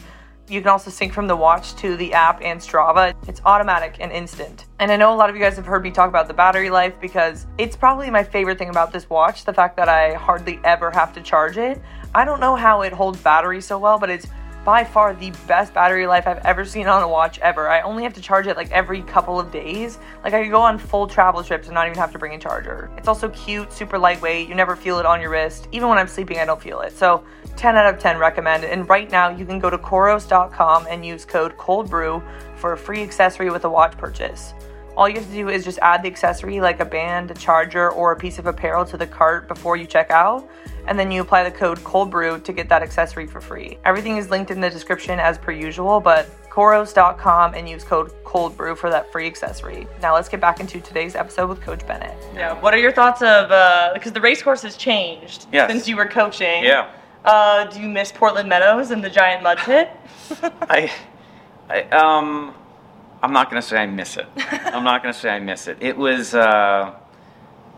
You 0.48 0.60
can 0.60 0.70
also 0.70 0.90
sync 0.90 1.14
from 1.14 1.28
the 1.28 1.36
watch 1.36 1.76
to 1.76 1.96
the 1.96 2.14
app 2.14 2.42
and 2.42 2.60
Strava. 2.60 3.14
It's 3.28 3.42
automatic 3.46 3.98
and 4.00 4.12
instant. 4.12 4.66
And 4.80 4.92
I 4.92 4.98
know 4.98 5.14
a 5.14 5.16
lot 5.16 5.30
of 5.30 5.36
you 5.36 5.42
guys 5.42 5.56
have 5.56 5.66
heard 5.66 5.84
me 5.84 5.92
talk 5.92 6.10
about 6.10 6.28
the 6.28 6.34
battery 6.34 6.70
life 6.70 6.94
because 7.00 7.46
it's 7.58 7.76
probably 7.76 8.10
my 8.10 8.24
favorite 8.24 8.58
thing 8.58 8.70
about 8.70 8.92
this 8.92 9.10
watch 9.10 9.46
the 9.46 9.54
fact 9.54 9.78
that 9.78 9.88
I 9.88 10.14
hardly 10.14 10.60
ever 10.64 10.92
have 10.92 11.14
to 11.14 11.22
charge 11.22 11.58
it. 11.58 11.82
I 12.14 12.26
don't 12.26 12.42
know 12.42 12.56
how 12.56 12.82
it 12.82 12.92
holds 12.92 13.22
battery 13.22 13.62
so 13.62 13.80
well, 13.80 13.98
but 13.98 14.10
it's 14.10 14.28
by 14.63 14.84
far 14.84 15.15
the 15.15 15.32
best 15.48 15.74
battery 15.74 16.06
life 16.06 16.27
I've 16.27 16.44
ever 16.46 16.65
seen 16.65 16.88
on 16.88 17.01
a 17.01 17.08
watch 17.08 17.39
ever. 17.39 17.68
I 17.68 17.82
only 17.82 18.03
have 18.03 18.13
to 18.13 18.22
charge 18.22 18.48
it 18.48 18.56
like 18.56 18.72
every 18.72 19.01
couple 19.01 19.39
of 19.39 19.51
days. 19.51 19.98
Like 20.24 20.34
I 20.34 20.44
could 20.44 20.51
go 20.51 20.62
on 20.62 20.77
full 20.77 21.08
travel 21.08 21.44
trips 21.44 21.68
and 21.68 21.74
not 21.74 21.88
even 21.88 21.98
have 21.98 22.12
to 22.12 22.20
bring 22.20 22.36
a 22.36 22.39
charger. 22.39 22.91
It's 22.98 23.08
also 23.08 23.30
cute, 23.30 23.74
super 23.74 23.98
lightweight. 23.98 24.48
You 24.48 24.56
never 24.56 24.75
feel 24.75 25.00
it 25.00 25.06
on 25.06 25.20
your 25.20 25.32
wrist. 25.32 25.68
Even 25.72 25.89
when 25.89 25.98
I'm 25.98 26.08
sleeping, 26.08 26.38
I 26.38 26.46
don't 26.46 26.62
feel 26.62 26.82
it. 26.82 26.96
So 26.96 27.24
10 27.56 27.75
out 27.75 27.91
of 27.91 28.00
10 28.00 28.18
recommend. 28.18 28.63
And 28.63 28.88
right 28.88 29.10
now 29.12 29.30
you 29.30 29.46
can 29.46 29.58
go 29.58 29.70
to 29.70 29.77
coros.com 29.77 30.88
and 30.89 31.06
use 31.06 31.25
code 31.25 31.58
coldbrew 31.58 32.22
for 32.56 32.74
a 32.74 32.77
free 32.77 33.01
accessory 33.01 33.50
with 33.50 33.65
a 33.65 33.70
watch 33.70 33.98
purchase. 33.98 34.53
All 34.98 35.08
you 35.08 35.16
have 35.16 35.26
to 35.26 35.32
do 35.34 35.50
is 35.50 35.64
just 35.64 35.80
add 35.82 36.04
the 36.04 36.08
accessory 36.08 36.60
like 36.60 36.80
a 36.80 36.86
band, 36.86 37.32
a 37.32 37.34
charger, 37.34 37.90
or 37.92 38.12
a 38.12 38.16
piece 38.16 38.38
of 38.40 38.46
apparel 38.46 38.84
to 38.86 38.98
the 38.98 39.08
cart 39.08 39.48
before 39.48 39.78
you 39.78 39.86
check 39.86 40.12
out, 40.12 40.48
and 40.88 41.00
then 41.00 41.12
you 41.12 41.22
apply 41.22 41.44
the 41.44 41.52
code 41.52 41.80
COLDBREW 41.80 42.44
to 42.44 42.54
get 42.54 42.68
that 42.70 42.82
accessory 42.84 43.26
for 43.26 43.40
free. 43.40 43.78
Everything 43.86 44.18
is 44.18 44.30
linked 44.30 44.52
in 44.52 44.60
the 44.60 44.70
description 44.70 45.20
as 45.20 45.38
per 45.38 45.52
usual, 45.52 46.00
but 46.02 46.28
coros.com 46.50 47.54
and 47.54 47.70
use 47.70 47.84
code 47.86 48.12
COLDBREW 48.26 48.78
for 48.78 48.90
that 48.90 49.10
free 49.12 49.26
accessory. 49.28 49.88
Now 50.02 50.14
let's 50.14 50.28
get 50.28 50.42
back 50.42 50.60
into 50.60 50.82
today's 50.82 51.16
episode 51.16 51.48
with 51.48 51.62
Coach 51.62 51.88
Bennett. 51.88 52.16
Yeah, 52.36 52.60
what 52.60 52.74
are 52.74 52.78
your 52.78 52.92
thoughts 52.92 53.22
of, 53.22 53.50
uh, 53.52 53.92
because 53.94 54.12
the 54.12 54.22
race 54.22 54.44
course 54.44 54.62
has 54.64 54.76
changed 54.76 55.46
Yes. 55.54 55.70
since 55.72 55.88
you 55.88 55.96
were 55.96 56.06
coaching. 56.08 56.64
yeah 56.64 56.90
Uh, 57.24 57.66
do 57.66 57.80
you 57.80 57.88
miss 57.88 58.12
Portland 58.12 58.50
Meadows 58.50 58.92
and 58.92 59.02
the 59.04 59.10
giant 59.10 59.42
mud 59.44 59.58
pit? 59.60 59.90
i 60.70 60.92
i 61.70 61.84
um 61.92 62.54
i'm 63.24 63.34
not 63.34 63.50
going 63.50 63.62
to 63.62 63.68
say 63.68 63.78
i 63.78 63.86
miss 63.86 64.18
it 64.18 64.28
i'm 64.74 64.84
not 64.84 65.01
going 65.04 65.13
to 65.13 65.20
say 65.20 65.30
i 65.30 65.40
miss 65.40 65.68
it 65.68 65.78
it 65.80 65.96
was 65.98 66.34
uh 66.36 66.94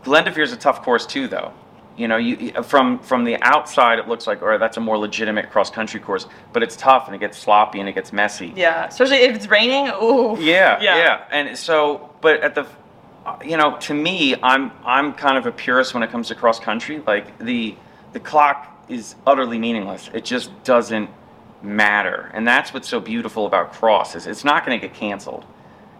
is 0.06 0.52
a 0.52 0.56
tough 0.56 0.82
course 0.82 1.06
too 1.06 1.28
though 1.28 1.52
You 1.96 2.08
know, 2.08 2.16
you 2.16 2.50
from 2.64 2.98
from 2.98 3.24
the 3.24 3.36
outside 3.40 4.00
it 4.00 4.08
looks 4.08 4.26
like, 4.26 4.42
all 4.42 4.48
right, 4.48 4.58
that's 4.58 4.76
a 4.76 4.80
more 4.80 4.98
legitimate 4.98 5.46
cross 5.52 5.70
country 5.70 6.00
course, 6.00 6.26
but 6.52 6.60
it's 6.62 6.76
tough 6.76 7.06
and 7.06 7.14
it 7.14 7.20
gets 7.20 7.38
sloppy 7.38 7.78
and 7.78 7.88
it 7.88 7.94
gets 7.94 8.12
messy. 8.12 8.52
Yeah, 8.56 8.88
especially 8.88 9.18
if 9.18 9.36
it's 9.36 9.46
raining. 9.46 9.92
Ooh. 10.02 10.36
Yeah, 10.40 10.82
Yeah. 10.82 10.96
yeah, 11.02 11.24
And 11.30 11.56
so, 11.56 12.10
but 12.20 12.40
at 12.42 12.54
the, 12.56 12.66
you 13.44 13.56
know, 13.56 13.78
to 13.86 13.94
me, 13.94 14.34
I'm 14.42 14.72
I'm 14.84 15.12
kind 15.12 15.38
of 15.38 15.46
a 15.46 15.52
purist 15.52 15.94
when 15.94 16.02
it 16.02 16.10
comes 16.10 16.26
to 16.28 16.34
cross 16.34 16.58
country. 16.58 17.00
Like 17.06 17.26
the 17.38 17.76
the 18.12 18.20
clock 18.20 18.58
is 18.88 19.14
utterly 19.24 19.58
meaningless. 19.58 20.10
It 20.12 20.24
just 20.24 20.50
doesn't 20.64 21.08
matter, 21.64 22.30
and 22.34 22.46
that's 22.46 22.72
what's 22.74 22.88
so 22.88 23.00
beautiful 23.00 23.46
about 23.46 23.72
cross 23.72 24.14
is 24.14 24.26
it's 24.26 24.44
not 24.44 24.64
going 24.66 24.78
to 24.78 24.86
get 24.86 24.94
canceled. 24.96 25.44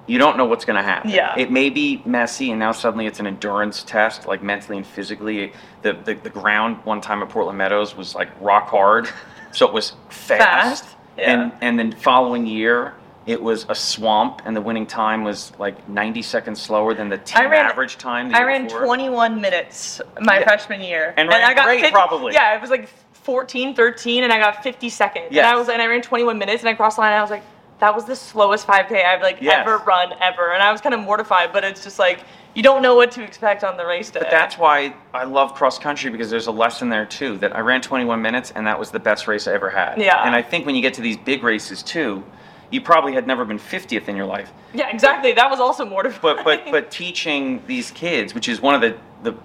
You 0.06 0.18
don't 0.18 0.36
know 0.36 0.44
what's 0.44 0.66
going 0.66 0.76
to 0.76 0.82
happen. 0.82 1.10
Yeah. 1.10 1.34
It 1.38 1.50
may 1.50 1.70
be 1.70 2.02
messy, 2.04 2.50
and 2.50 2.58
now 2.60 2.72
suddenly 2.72 3.06
it's 3.06 3.20
an 3.20 3.26
endurance 3.26 3.82
test, 3.82 4.26
like 4.26 4.42
mentally 4.42 4.76
and 4.76 4.86
physically. 4.86 5.52
The 5.82 5.94
the, 5.94 6.14
the 6.14 6.30
ground 6.30 6.76
one 6.84 7.00
time 7.00 7.22
at 7.22 7.30
Portland 7.30 7.56
Meadows 7.56 7.96
was 7.96 8.14
like 8.14 8.28
rock 8.40 8.68
hard, 8.68 9.08
so 9.52 9.66
it 9.66 9.72
was 9.72 9.94
fast. 10.10 10.84
Fast, 10.84 10.96
yeah. 11.16 11.32
And 11.32 11.52
and 11.62 11.78
then 11.78 11.92
following 11.92 12.46
year, 12.46 12.92
it 13.24 13.42
was 13.42 13.64
a 13.70 13.74
swamp, 13.74 14.42
and 14.44 14.54
the 14.54 14.60
winning 14.60 14.86
time 14.86 15.24
was 15.24 15.52
like 15.58 15.88
90 15.88 16.20
seconds 16.20 16.60
slower 16.60 16.92
than 16.92 17.08
the 17.08 17.16
team 17.16 17.38
I 17.38 17.46
ran- 17.46 17.64
average 17.64 17.96
time. 17.96 18.28
The 18.30 18.36
I 18.36 18.42
ran 18.44 18.64
before. 18.64 18.84
21 18.84 19.40
minutes 19.40 20.02
my 20.20 20.40
Yeah. 20.40 20.44
freshman 20.44 20.82
year. 20.82 21.14
And 21.16 21.30
ran 21.30 21.42
I 21.42 21.54
got 21.54 21.64
great, 21.64 21.80
50 21.80 21.92
probably. 21.92 22.34
Yeah, 22.34 22.54
it 22.54 22.60
was 22.60 22.68
like 22.68 22.90
14, 23.34 23.74
13, 23.74 24.22
and 24.22 24.32
I 24.32 24.38
got 24.38 24.62
50 24.62 24.88
seconds. 24.90 25.28
And 25.30 25.40
I 25.40 25.56
was 25.56 25.68
and 25.68 25.80
I 25.82 25.86
ran 25.86 26.02
21 26.02 26.38
minutes, 26.38 26.62
and 26.62 26.68
I 26.68 26.74
crossed 26.74 26.96
the 26.96 27.00
line, 27.02 27.12
and 27.12 27.18
I 27.18 27.22
was 27.22 27.30
like, 27.30 27.42
that 27.80 27.94
was 27.94 28.04
the 28.04 28.14
slowest 28.14 28.66
5K 28.66 29.04
I've 29.04 29.20
like 29.22 29.38
Yes. 29.40 29.66
ever 29.66 29.78
run 29.78 30.12
ever. 30.20 30.52
And 30.52 30.62
I 30.62 30.70
was 30.70 30.80
kind 30.80 30.94
of 30.94 31.00
mortified, 31.00 31.52
but 31.52 31.64
it's 31.64 31.82
just 31.82 31.98
like 31.98 32.20
you 32.54 32.62
don't 32.62 32.82
know 32.82 32.94
what 32.94 33.10
to 33.10 33.22
expect 33.24 33.64
on 33.64 33.76
the 33.76 33.84
race 33.84 34.10
day. 34.10 34.20
But 34.20 34.30
that's 34.30 34.56
why 34.56 34.94
I 35.12 35.24
love 35.24 35.54
cross 35.54 35.76
country 35.76 36.08
because 36.10 36.30
there's 36.30 36.46
a 36.46 36.52
lesson 36.52 36.88
there 36.88 37.04
too. 37.04 37.36
That 37.38 37.56
I 37.56 37.60
ran 37.60 37.80
21 37.80 38.22
minutes, 38.22 38.52
and 38.54 38.64
that 38.66 38.78
was 38.78 38.90
the 38.92 39.00
best 39.00 39.26
race 39.26 39.48
I 39.48 39.54
ever 39.54 39.70
had. 39.70 39.98
Yeah. 40.00 40.24
And 40.24 40.34
I 40.36 40.40
think 40.42 40.66
when 40.66 40.76
you 40.76 40.82
get 40.82 40.94
to 40.94 41.00
these 41.02 41.16
big 41.16 41.42
races 41.42 41.82
too, 41.82 42.22
you 42.70 42.80
probably 42.80 43.12
had 43.12 43.26
never 43.26 43.44
been 43.44 43.58
50th 43.58 44.06
in 44.08 44.16
your 44.16 44.26
life. 44.26 44.52
yeah, 44.72 44.88
exactly. 44.88 45.32
That 45.32 45.50
was 45.50 45.60
also 45.60 45.84
mortifying. 45.84 46.36
but 46.36 46.44
but 46.44 46.70
but 46.70 46.90
teaching 46.92 47.62
these 47.66 47.90
kids, 47.90 48.34
which 48.34 48.48
is 48.48 48.60
one 48.60 48.74
of 48.76 48.80
the 48.82 48.96
the 49.24 49.36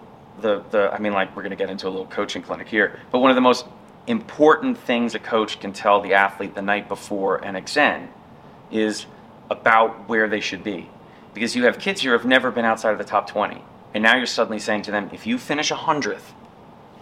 the, 0.42 0.64
the 0.72 0.94
I 0.94 1.00
mean, 1.00 1.14
like 1.14 1.36
we're 1.36 1.44
going 1.44 1.52
to 1.52 1.56
get 1.58 1.70
into 1.70 1.88
a 1.88 1.90
little 1.90 2.08
coaching 2.08 2.42
clinic 2.42 2.68
here, 2.68 3.00
but 3.12 3.20
one 3.20 3.32
of 3.32 3.36
the 3.36 3.42
most 3.42 3.66
important 4.08 4.78
things 4.78 5.14
a 5.16 5.20
coach 5.20 5.60
can 5.60 5.74
tell 5.74 6.02
the 6.02 6.14
athlete 6.14 6.56
the 6.56 6.62
night 6.62 6.88
before 6.88 7.38
an 7.38 7.56
exam 7.56 8.10
is 8.72 9.06
about 9.50 10.08
where 10.10 10.28
they 10.28 10.40
should 10.40 10.64
be, 10.64 10.90
because 11.34 11.56
you 11.56 11.66
have 11.66 11.80
kids 11.80 12.02
here 12.02 12.12
who 12.12 12.18
have 12.18 12.28
never 12.28 12.52
been 12.52 12.66
outside 12.66 12.92
of 12.92 12.98
the 12.98 13.04
top 13.04 13.28
20, 13.30 13.62
and 13.94 14.04
now 14.04 14.16
you're 14.16 14.26
suddenly 14.26 14.60
saying 14.60 14.82
to 14.84 14.92
them, 14.92 15.10
if 15.14 15.26
you 15.28 15.38
finish 15.38 15.72
a 15.72 15.76
hundredth, 15.76 16.34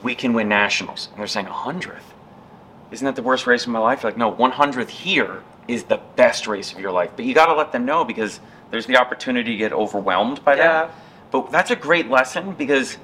we 0.03 0.15
can 0.15 0.34
win 0.34 0.48
nationals, 0.50 1.08
and 1.12 1.20
they're 1.20 1.27
saying 1.27 1.48
a 1.48 1.51
hundredth. 1.53 2.13
Isn't 2.91 3.06
that 3.06 3.15
the 3.15 3.22
worst 3.24 3.48
race 3.48 3.63
of 3.63 3.70
my 3.70 3.79
life? 3.79 4.03
You're 4.03 4.12
like, 4.12 4.17
no, 4.17 4.32
100th 4.32 4.89
here 4.89 5.44
is 5.67 5.84
the 5.84 6.00
best 6.15 6.48
race 6.48 6.72
of 6.72 6.79
your 6.79 6.91
life. 6.91 7.12
But 7.15 7.25
you 7.25 7.34
got 7.34 7.48
to 7.48 7.53
let 7.56 7.74
them 7.74 7.84
know 7.86 8.06
because 8.06 8.39
there's 8.72 8.86
the 8.86 8.96
opportunity 8.98 9.51
to 9.51 9.58
get 9.58 9.74
overwhelmed 9.74 10.44
by 10.46 10.56
Yeah. 10.56 10.63
that. 10.67 10.91
But 11.32 11.51
that's 11.51 11.72
a 11.72 11.75
great 11.75 12.10
lesson 12.10 12.53
because 12.53 12.98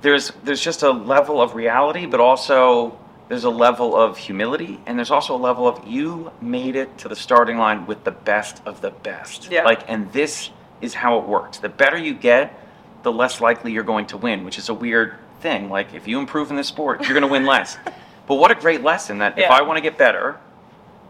there's 0.00 0.32
there's 0.44 0.60
just 0.60 0.82
a 0.82 0.90
level 0.90 1.40
of 1.40 1.54
reality, 1.54 2.06
but 2.06 2.20
also 2.20 2.98
there's 3.28 3.44
a 3.44 3.50
level 3.50 3.94
of 3.94 4.16
humility, 4.16 4.80
and 4.86 4.98
there's 4.98 5.10
also 5.10 5.34
a 5.34 5.38
level 5.38 5.68
of 5.68 5.86
you 5.86 6.32
made 6.40 6.76
it 6.76 6.96
to 6.98 7.08
the 7.08 7.16
starting 7.16 7.58
line 7.58 7.86
with 7.86 8.04
the 8.04 8.10
best 8.10 8.62
of 8.64 8.80
the 8.80 8.90
best. 8.90 9.50
Yeah. 9.50 9.64
Like, 9.64 9.88
and 9.88 10.10
this 10.12 10.50
is 10.80 10.94
how 10.94 11.18
it 11.18 11.26
works. 11.26 11.58
The 11.58 11.68
better 11.68 11.98
you 11.98 12.14
get, 12.14 12.58
the 13.02 13.12
less 13.12 13.40
likely 13.40 13.72
you're 13.72 13.84
going 13.84 14.06
to 14.06 14.16
win, 14.16 14.44
which 14.44 14.58
is 14.58 14.70
a 14.70 14.74
weird 14.74 15.16
thing. 15.40 15.68
Like, 15.68 15.92
if 15.92 16.08
you 16.08 16.18
improve 16.18 16.50
in 16.50 16.56
this 16.56 16.68
sport, 16.68 17.02
you're 17.02 17.12
going 17.12 17.22
to 17.22 17.28
win 17.28 17.44
less. 17.44 17.76
but 18.26 18.36
what 18.36 18.50
a 18.50 18.54
great 18.54 18.82
lesson 18.82 19.18
that 19.18 19.38
if 19.38 19.50
I 19.50 19.62
want 19.62 19.76
to 19.76 19.82
get 19.82 19.98
better, 19.98 20.38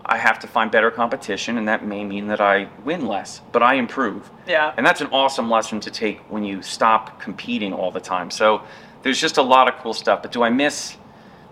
I 0.08 0.16
have 0.16 0.38
to 0.40 0.46
find 0.46 0.70
better 0.70 0.90
competition, 0.90 1.58
and 1.58 1.68
that 1.68 1.84
may 1.84 2.02
mean 2.02 2.28
that 2.28 2.40
I 2.40 2.68
win 2.84 3.06
less, 3.06 3.42
but 3.52 3.62
I 3.62 3.74
improve. 3.74 4.30
Yeah. 4.46 4.72
And 4.76 4.86
that's 4.86 5.02
an 5.02 5.08
awesome 5.12 5.50
lesson 5.50 5.80
to 5.80 5.90
take 5.90 6.20
when 6.30 6.44
you 6.44 6.62
stop 6.62 7.20
competing 7.20 7.74
all 7.74 7.90
the 7.90 8.00
time. 8.00 8.30
So 8.30 8.62
there's 9.02 9.20
just 9.20 9.36
a 9.36 9.42
lot 9.42 9.68
of 9.68 9.78
cool 9.82 9.92
stuff. 9.92 10.22
But 10.22 10.32
do 10.32 10.42
I 10.42 10.48
miss 10.48 10.96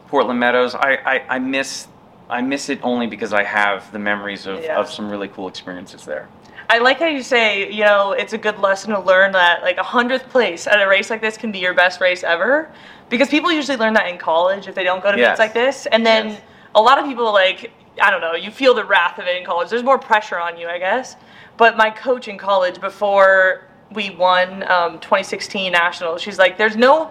Portland 0.09 0.40
Meadows? 0.40 0.75
I, 0.75 0.97
I, 1.05 1.37
I 1.37 1.38
miss 1.38 1.88
I 2.29 2.40
miss 2.42 2.71
it 2.71 2.81
only 2.83 3.07
because 3.07 3.33
I 3.33 3.45
have 3.45 3.92
the 3.92 4.01
memories 4.01 4.47
of, 4.47 4.61
Yeah. 4.61 4.81
of 4.81 4.90
some 4.90 5.09
really 5.09 5.29
cool 5.29 5.47
experiences 5.47 6.05
there. 6.05 6.27
I 6.69 6.79
like 6.79 6.99
how 6.99 7.07
you 7.07 7.23
say, 7.23 7.71
you 7.71 7.85
know, 7.85 8.11
it's 8.12 8.33
a 8.33 8.38
good 8.38 8.59
lesson 8.59 8.90
to 8.90 8.99
learn 8.99 9.31
that 9.31 9.62
like 9.62 9.77
a 9.77 9.85
hundredth 9.85 10.29
place 10.31 10.66
at 10.66 10.83
a 10.83 10.88
race 10.88 11.09
like 11.09 11.21
this 11.21 11.37
can 11.37 11.53
be 11.53 11.61
your 11.61 11.73
best 11.75 12.01
race 12.01 12.25
ever, 12.25 12.69
because 13.11 13.29
people 13.29 13.53
usually 13.53 13.77
learn 13.79 13.95
that 13.95 14.09
in 14.09 14.19
college 14.19 14.66
if 14.66 14.75
they 14.75 14.83
don't 14.83 15.05
go 15.05 15.12
to 15.12 15.19
Yes. 15.19 15.33
meets 15.35 15.38
like 15.38 15.55
this, 15.55 15.87
and 15.87 16.05
then 16.05 16.31
Yes. 16.31 16.40
a 16.75 16.83
lot 16.83 16.99
of 16.99 17.05
people 17.05 17.33
like 17.33 17.71
I 18.01 18.11
don't 18.11 18.21
know, 18.21 18.35
you 18.35 18.51
feel 18.51 18.75
the 18.75 18.85
wrath 18.85 19.19
of 19.19 19.27
it 19.27 19.37
in 19.37 19.45
college. 19.45 19.71
There's 19.71 19.83
more 19.83 19.99
pressure 19.99 20.39
on 20.39 20.59
you, 20.59 20.69
I 20.69 20.79
guess. 20.79 21.17
But 21.57 21.77
my 21.77 21.91
coach 21.91 22.29
in 22.29 22.37
college 22.39 22.81
before 22.81 23.65
we 23.93 24.11
won 24.11 24.63
um, 24.71 24.95
2016 25.01 25.73
nationals, 25.73 26.21
she's 26.21 26.39
like, 26.39 26.59
there's 26.59 26.77
no 26.77 27.11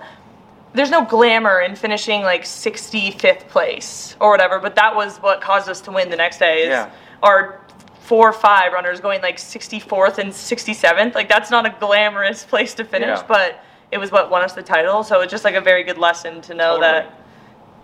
there's 0.73 0.91
no 0.91 1.05
glamour 1.05 1.61
in 1.61 1.73
finishing 1.73 2.21
like 2.23 2.43
65th 2.43 3.47
place 3.47 4.17
or 4.19 4.29
whatever, 4.29 4.59
but 4.59 4.75
that 4.75 4.93
was 4.93 5.17
what 5.19 5.39
caused 5.39 5.69
us 5.69 5.79
to 5.81 5.91
win 5.91 6.09
the 6.09 6.17
next 6.17 6.37
day. 6.37 6.63
Is 6.63 6.67
Yeah. 6.67 6.91
Our 7.23 7.61
four 8.01 8.29
or 8.29 8.33
five 8.33 8.73
runners 8.73 8.99
going 8.99 9.21
like 9.21 9.37
64th 9.37 10.17
and 10.17 10.31
67th. 10.31 11.15
Like 11.15 11.29
that's 11.29 11.49
not 11.49 11.65
a 11.65 11.73
glamorous 11.79 12.43
place 12.43 12.73
to 12.75 12.83
finish, 12.83 13.19
Yeah. 13.19 13.23
but 13.27 13.63
it 13.91 13.97
was 13.97 14.11
what 14.11 14.29
won 14.29 14.43
us 14.43 14.51
the 14.53 14.61
title. 14.61 15.01
So 15.03 15.21
it's 15.21 15.31
just 15.31 15.45
like 15.45 15.55
a 15.55 15.61
very 15.61 15.83
good 15.83 15.97
lesson 15.97 16.41
to 16.41 16.53
know 16.53 16.75
Totally. 16.79 16.81
that 16.81 17.19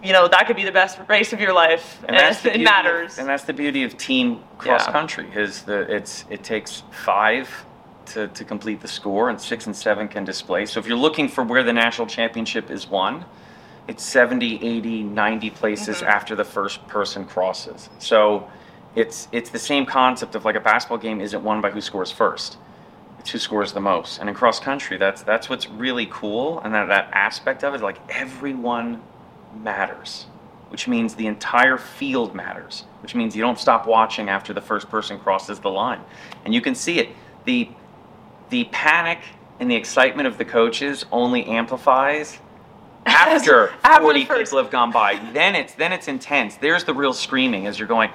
you 0.03 0.13
know 0.13 0.27
that 0.27 0.47
could 0.47 0.55
be 0.55 0.63
the 0.65 0.71
best 0.71 0.99
race 1.07 1.33
of 1.33 1.39
your 1.39 1.53
life, 1.53 2.03
and, 2.07 2.15
it 2.45 2.61
matters. 2.61 3.13
Of, 3.13 3.19
and 3.19 3.29
that's 3.29 3.43
the 3.43 3.53
beauty 3.53 3.83
of 3.83 3.97
team 3.97 4.39
cross 4.57 4.85
Yeah. 4.87 4.91
country 4.91 5.27
is 5.35 5.63
the 5.63 5.81
it's 5.93 6.25
it 6.29 6.43
takes 6.43 6.83
five 6.91 7.49
to, 8.07 8.27
to 8.29 8.43
complete 8.43 8.81
the 8.81 8.87
score 8.87 9.29
and 9.29 9.39
six 9.39 9.67
and 9.67 9.75
seven 9.75 10.07
can 10.07 10.25
display. 10.25 10.65
So 10.65 10.79
if 10.79 10.87
you're 10.87 10.97
looking 10.97 11.29
for 11.29 11.43
where 11.43 11.63
the 11.63 11.71
national 11.73 12.07
championship 12.07 12.69
is 12.69 12.87
won, 12.87 13.23
it's 13.87 14.03
70, 14.03 14.65
80, 14.65 15.03
90 15.03 15.49
places 15.51 15.97
Mm-hmm. 15.97 16.07
after 16.09 16.35
the 16.35 16.43
first 16.43 16.85
person 16.87 17.25
crosses. 17.25 17.89
So 17.99 18.49
it's 18.95 19.27
it's 19.31 19.49
the 19.51 19.59
same 19.59 19.85
concept 19.85 20.35
of 20.35 20.45
like 20.45 20.55
a 20.55 20.59
basketball 20.59 20.97
game 20.97 21.21
isn't 21.21 21.43
won 21.43 21.61
by 21.61 21.69
who 21.71 21.79
scores 21.81 22.11
first. 22.11 22.57
It's 23.19 23.29
who 23.29 23.37
scores 23.37 23.71
the 23.71 23.79
most. 23.81 24.19
And 24.19 24.27
in 24.29 24.35
cross 24.35 24.59
country, 24.59 24.97
that's 24.97 25.21
that's 25.21 25.47
what's 25.49 25.69
really 25.69 26.07
cool 26.11 26.59
and 26.61 26.73
that, 26.73 26.87
that 26.87 27.09
aspect 27.13 27.63
of 27.63 27.75
it, 27.75 27.81
like 27.81 27.99
everyone 28.09 29.01
matters, 29.55 30.25
which 30.69 30.87
means 30.87 31.15
the 31.15 31.27
entire 31.27 31.77
field 31.77 32.33
matters, 32.35 32.85
which 33.01 33.15
means 33.15 33.35
you 33.35 33.41
don't 33.41 33.59
stop 33.59 33.85
watching 33.87 34.29
after 34.29 34.53
the 34.53 34.61
first 34.61 34.89
person 34.89 35.19
crosses 35.19 35.59
the 35.59 35.69
line. 35.69 36.01
And 36.45 36.53
you 36.53 36.61
can 36.61 36.75
see 36.75 36.99
it. 36.99 37.09
The 37.45 37.69
the 38.49 38.65
panic 38.65 39.19
and 39.59 39.69
the 39.71 39.75
excitement 39.75 40.27
of 40.27 40.37
the 40.37 40.45
coaches 40.45 41.05
only 41.11 41.45
amplifies 41.45 42.39
after, 43.05 43.69
After 43.83 44.01
40 44.03 44.25
first- 44.25 44.51
people 44.51 44.57
have 44.63 44.71
gone 44.71 44.91
by. 44.91 45.19
Then 45.33 45.55
it's 45.55 45.73
then 45.73 45.91
it's 45.93 46.07
intense. 46.07 46.55
There's 46.57 46.83
the 46.83 46.93
real 46.93 47.13
screaming 47.13 47.65
as 47.67 47.79
you're 47.79 47.87
going, 47.87 48.09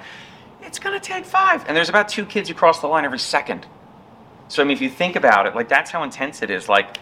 it's 0.61 0.79
gonna 0.79 0.99
take 0.99 1.25
five. 1.25 1.63
And 1.67 1.75
there's 1.75 1.89
about 1.89 2.09
two 2.09 2.25
kids 2.25 2.49
who 2.49 2.55
cross 2.55 2.79
the 2.81 2.87
line 2.87 3.05
every 3.05 3.19
second. 3.19 3.65
So 4.47 4.61
I 4.61 4.65
mean 4.65 4.75
if 4.77 4.81
you 4.81 4.89
think 4.89 5.15
about 5.15 5.45
it, 5.47 5.55
like 5.55 5.67
that's 5.69 5.91
how 5.91 6.03
intense 6.03 6.41
it 6.41 6.49
is. 6.49 6.69
Like 6.69 6.97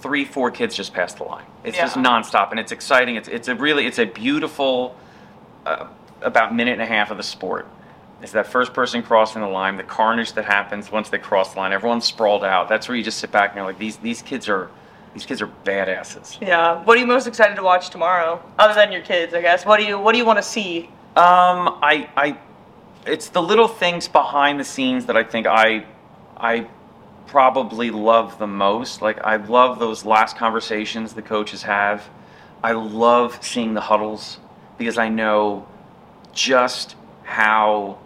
three, 0.00 0.24
four 0.24 0.50
kids 0.50 0.76
just 0.76 0.92
passed 0.92 1.18
the 1.18 1.24
line. 1.24 1.44
It's 1.64 1.76
just 1.76 1.96
nonstop, 1.96 2.50
and 2.50 2.60
it's 2.60 2.72
exciting. 2.72 3.16
It's 3.16 3.28
it's 3.28 3.48
a 3.48 3.54
really 3.54 3.86
it's 3.86 3.98
a 3.98 4.04
beautiful 4.06 4.96
uh, 5.66 5.88
about 6.22 6.54
minute 6.54 6.72
and 6.72 6.82
a 6.82 6.86
half 6.86 7.10
of 7.10 7.16
the 7.16 7.22
sport. 7.22 7.66
It's 8.20 8.32
that 8.32 8.48
first 8.48 8.74
person 8.74 9.02
crossing 9.02 9.42
the 9.42 9.48
line, 9.48 9.76
the 9.76 9.84
carnage 9.84 10.32
that 10.32 10.44
happens 10.44 10.90
once 10.90 11.08
they 11.08 11.18
cross 11.18 11.52
the 11.54 11.60
line. 11.60 11.72
Everyone's 11.72 12.04
sprawled 12.04 12.44
out. 12.44 12.68
That's 12.68 12.88
where 12.88 12.96
you 12.96 13.04
just 13.04 13.18
sit 13.18 13.30
back 13.30 13.50
and 13.50 13.56
you're 13.58 13.66
like, 13.66 13.78
these 13.78 13.96
these 13.98 14.22
kids 14.22 14.48
are 14.48 14.70
these 15.14 15.24
kids 15.24 15.40
are 15.40 15.50
badasses. 15.64 16.40
yeah. 16.40 16.82
What 16.84 16.96
are 16.96 17.00
you 17.00 17.06
most 17.06 17.26
excited 17.26 17.56
to 17.56 17.62
watch 17.62 17.90
tomorrow, 17.90 18.42
other 18.58 18.74
than 18.74 18.92
your 18.92 19.02
kids? 19.02 19.34
I 19.34 19.40
guess. 19.40 19.64
What 19.64 19.78
do 19.78 19.86
you 19.86 19.98
What 19.98 20.12
do 20.12 20.18
you 20.18 20.24
want 20.24 20.38
to 20.38 20.42
see? 20.42 20.90
Um, 21.16 21.78
I, 21.82 22.08
I, 22.16 22.38
it's 23.04 23.30
the 23.30 23.42
little 23.42 23.66
things 23.66 24.06
behind 24.06 24.60
the 24.60 24.64
scenes 24.64 25.06
that 25.06 25.16
I 25.16 25.24
think 25.24 25.48
I, 25.48 25.84
I 26.36 26.68
probably 27.28 27.90
love 27.90 28.38
the 28.38 28.46
most. 28.46 29.00
Like 29.02 29.18
I 29.24 29.36
love 29.36 29.78
those 29.78 30.04
last 30.04 30.36
conversations 30.36 31.12
the 31.12 31.22
coaches 31.22 31.62
have. 31.62 32.08
I 32.64 32.72
love 32.72 33.38
seeing 33.44 33.74
the 33.74 33.80
huddles 33.80 34.40
because 34.78 34.98
I 34.98 35.08
know 35.08 35.68
just 36.32 36.96
how 37.24 37.98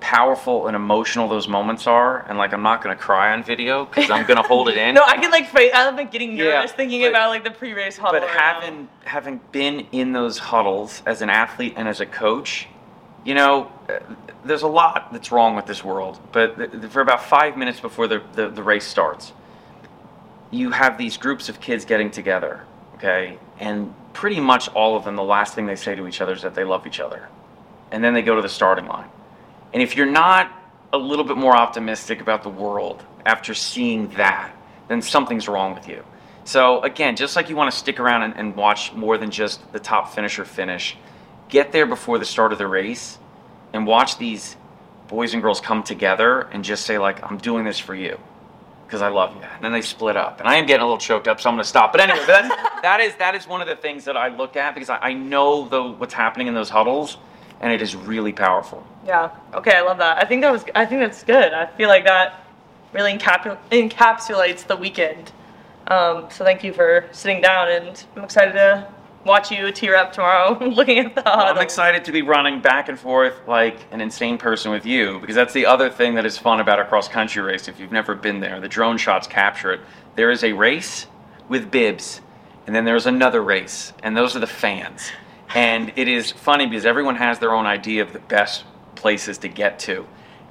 powerful 0.00 0.66
and 0.66 0.74
emotional 0.76 1.28
those 1.28 1.48
moments 1.48 1.86
are. 1.86 2.24
And 2.28 2.36
like 2.38 2.52
I'm 2.52 2.62
not 2.62 2.82
gonna 2.82 2.96
cry 2.96 3.32
on 3.32 3.42
video 3.42 3.86
because 3.86 4.10
I'm 4.10 4.26
gonna 4.26 4.42
hold 4.42 4.68
it 4.68 4.76
in. 4.76 4.94
No, 5.02 5.02
I 5.04 5.16
can 5.16 5.30
like 5.30 5.48
I'm 5.74 5.96
like 5.96 6.12
getting 6.12 6.36
Yeah, 6.36 6.44
nervous 6.44 6.72
thinking 6.72 7.00
but- 7.02 7.10
about 7.10 7.30
like 7.30 7.44
the 7.44 7.50
pre-race 7.50 7.96
huddle. 7.96 8.20
But 8.20 8.26
now. 8.26 8.32
Um, 8.32 8.36
having 8.62 8.88
having 9.04 9.40
been 9.50 9.86
in 9.92 10.12
those 10.12 10.38
huddles 10.38 11.02
as 11.06 11.22
an 11.22 11.30
athlete 11.30 11.74
and 11.76 11.88
as 11.88 12.00
a 12.00 12.06
coach, 12.06 12.68
you 13.24 13.34
know, 13.34 13.70
uh, 13.88 13.98
there's 14.44 14.62
a 14.62 14.68
lot 14.68 15.12
that's 15.12 15.30
wrong 15.30 15.54
with 15.54 15.66
this 15.66 15.84
world. 15.84 16.18
But 16.32 16.56
th- 16.56 16.90
for 16.90 17.00
about 17.00 17.22
five 17.22 17.56
minutes 17.56 17.80
before 17.80 18.08
the, 18.08 18.22
the, 18.34 18.48
the 18.48 18.62
race 18.62 18.86
starts, 18.86 19.32
you 20.50 20.70
have 20.70 20.98
these 20.98 21.16
groups 21.16 21.48
of 21.48 21.60
kids 21.60 21.84
getting 21.84 22.10
together. 22.10 22.64
okay? 22.96 23.38
And 23.58 23.94
pretty 24.12 24.40
much 24.40 24.68
all 24.70 24.96
of 24.96 25.04
them, 25.04 25.16
the 25.16 25.22
last 25.22 25.54
thing 25.54 25.66
they 25.66 25.76
say 25.76 25.94
to 25.94 26.06
each 26.06 26.20
other 26.20 26.32
is 26.32 26.42
that 26.42 26.54
they 26.54 26.64
love 26.64 26.86
each 26.86 27.00
other. 27.00 27.28
And 27.90 28.02
then 28.02 28.14
they 28.14 28.22
go 28.22 28.36
to 28.36 28.42
the 28.42 28.48
starting 28.48 28.86
line. 28.86 29.08
And 29.72 29.82
if 29.82 29.96
you're 29.96 30.06
not 30.06 30.50
a 30.92 30.98
little 30.98 31.24
bit 31.24 31.36
more 31.36 31.56
optimistic 31.56 32.20
about 32.20 32.42
the 32.42 32.50
world 32.50 33.02
after 33.24 33.54
seeing 33.54 34.08
that, 34.10 34.54
then 34.88 35.00
something's 35.00 35.48
wrong 35.48 35.74
with 35.74 35.88
you. 35.88 36.04
So, 36.44 36.82
again, 36.82 37.16
just 37.16 37.36
like 37.36 37.48
you 37.48 37.56
want 37.56 37.70
to 37.70 37.76
stick 37.76 38.00
around 38.00 38.22
and, 38.22 38.36
and 38.36 38.56
watch 38.56 38.92
more 38.92 39.16
than 39.16 39.30
just 39.30 39.72
the 39.72 39.78
top 39.78 40.12
finisher 40.12 40.44
finish, 40.44 40.96
get 41.52 41.70
there 41.70 41.86
before 41.86 42.18
the 42.18 42.24
start 42.24 42.50
of 42.52 42.58
the 42.58 42.66
race 42.66 43.18
and 43.74 43.86
watch 43.86 44.16
these 44.16 44.56
boys 45.06 45.34
and 45.34 45.42
girls 45.42 45.60
come 45.60 45.82
together 45.82 46.48
and 46.52 46.64
just 46.64 46.86
say, 46.86 46.98
like, 46.98 47.22
I'm 47.22 47.36
doing 47.36 47.64
this 47.64 47.78
for 47.78 47.94
you 47.94 48.18
because 48.86 49.02
I 49.02 49.08
love 49.08 49.36
you. 49.36 49.42
And 49.42 49.62
then 49.62 49.70
they 49.70 49.82
split 49.82 50.16
up. 50.16 50.40
And 50.40 50.48
I 50.48 50.56
am 50.56 50.64
getting 50.64 50.80
a 50.80 50.86
little 50.86 50.98
choked 50.98 51.28
up, 51.28 51.40
so 51.40 51.50
I'm 51.50 51.56
going 51.56 51.62
to 51.62 51.68
stop. 51.68 51.92
But 51.92 52.00
anyway, 52.00 52.24
that's, 52.26 52.48
that, 52.82 53.00
is, 53.00 53.14
that 53.16 53.34
is 53.34 53.46
one 53.46 53.60
of 53.60 53.68
the 53.68 53.76
things 53.76 54.06
that 54.06 54.16
I 54.16 54.28
look 54.28 54.56
at 54.56 54.74
because 54.74 54.88
I, 54.88 54.96
I 54.96 55.12
know 55.12 55.68
the, 55.68 55.82
what's 55.82 56.14
happening 56.14 56.46
in 56.46 56.54
those 56.54 56.70
huddles, 56.70 57.18
and 57.60 57.70
it 57.70 57.82
is 57.82 57.94
really 57.94 58.32
powerful. 58.32 58.84
Yeah. 59.06 59.30
Okay, 59.52 59.76
I 59.76 59.82
love 59.82 59.98
that. 59.98 60.16
I 60.16 60.26
think 60.26 60.40
that 60.42 60.50
was. 60.50 60.64
I 60.74 60.86
think 60.86 61.00
that's 61.00 61.22
good. 61.22 61.52
I 61.52 61.66
feel 61.66 61.88
like 61.88 62.04
that 62.04 62.44
really 62.92 63.16
encap- 63.16 63.58
encapsulates 63.70 64.66
the 64.66 64.76
weekend. 64.76 65.32
Um, 65.88 66.26
so 66.30 66.44
thank 66.44 66.64
you 66.64 66.72
for 66.72 67.08
sitting 67.12 67.42
down, 67.42 67.68
and 67.70 68.04
I'm 68.16 68.24
excited 68.24 68.52
to 68.52 68.91
watch 69.24 69.50
you 69.50 69.70
tear 69.72 69.96
up 69.96 70.12
tomorrow 70.12 70.58
looking 70.68 70.98
at 70.98 71.14
the 71.14 71.22
huddle. 71.22 71.56
I'm 71.56 71.62
excited 71.62 72.04
to 72.06 72.12
be 72.12 72.22
running 72.22 72.60
back 72.60 72.88
and 72.88 72.98
forth 72.98 73.34
like 73.46 73.78
an 73.90 74.00
insane 74.00 74.38
person 74.38 74.70
with 74.72 74.86
you 74.86 75.18
because 75.20 75.36
that's 75.36 75.52
the 75.52 75.66
other 75.66 75.90
thing 75.90 76.14
that 76.14 76.26
is 76.26 76.38
fun 76.38 76.60
about 76.60 76.80
a 76.80 76.84
cross 76.84 77.08
country 77.08 77.42
race. 77.42 77.68
If 77.68 77.78
you've 77.80 77.92
never 77.92 78.14
been 78.14 78.40
there, 78.40 78.60
the 78.60 78.68
drone 78.68 78.96
shots 78.98 79.26
capture 79.26 79.72
it. 79.72 79.80
There 80.16 80.30
is 80.30 80.44
a 80.44 80.52
race 80.52 81.06
with 81.48 81.70
bibs, 81.70 82.20
and 82.66 82.74
then 82.74 82.84
there's 82.84 83.06
another 83.06 83.42
race, 83.42 83.92
and 84.02 84.16
those 84.16 84.36
are 84.36 84.40
the 84.40 84.46
fans. 84.46 85.10
And 85.54 85.92
it 85.96 86.08
is 86.08 86.32
funny 86.32 86.66
because 86.66 86.86
everyone 86.86 87.16
has 87.16 87.38
their 87.38 87.52
own 87.52 87.66
idea 87.66 88.02
of 88.02 88.12
the 88.12 88.20
best 88.20 88.64
places 88.94 89.38
to 89.38 89.48
get 89.48 89.78
to, 89.80 90.06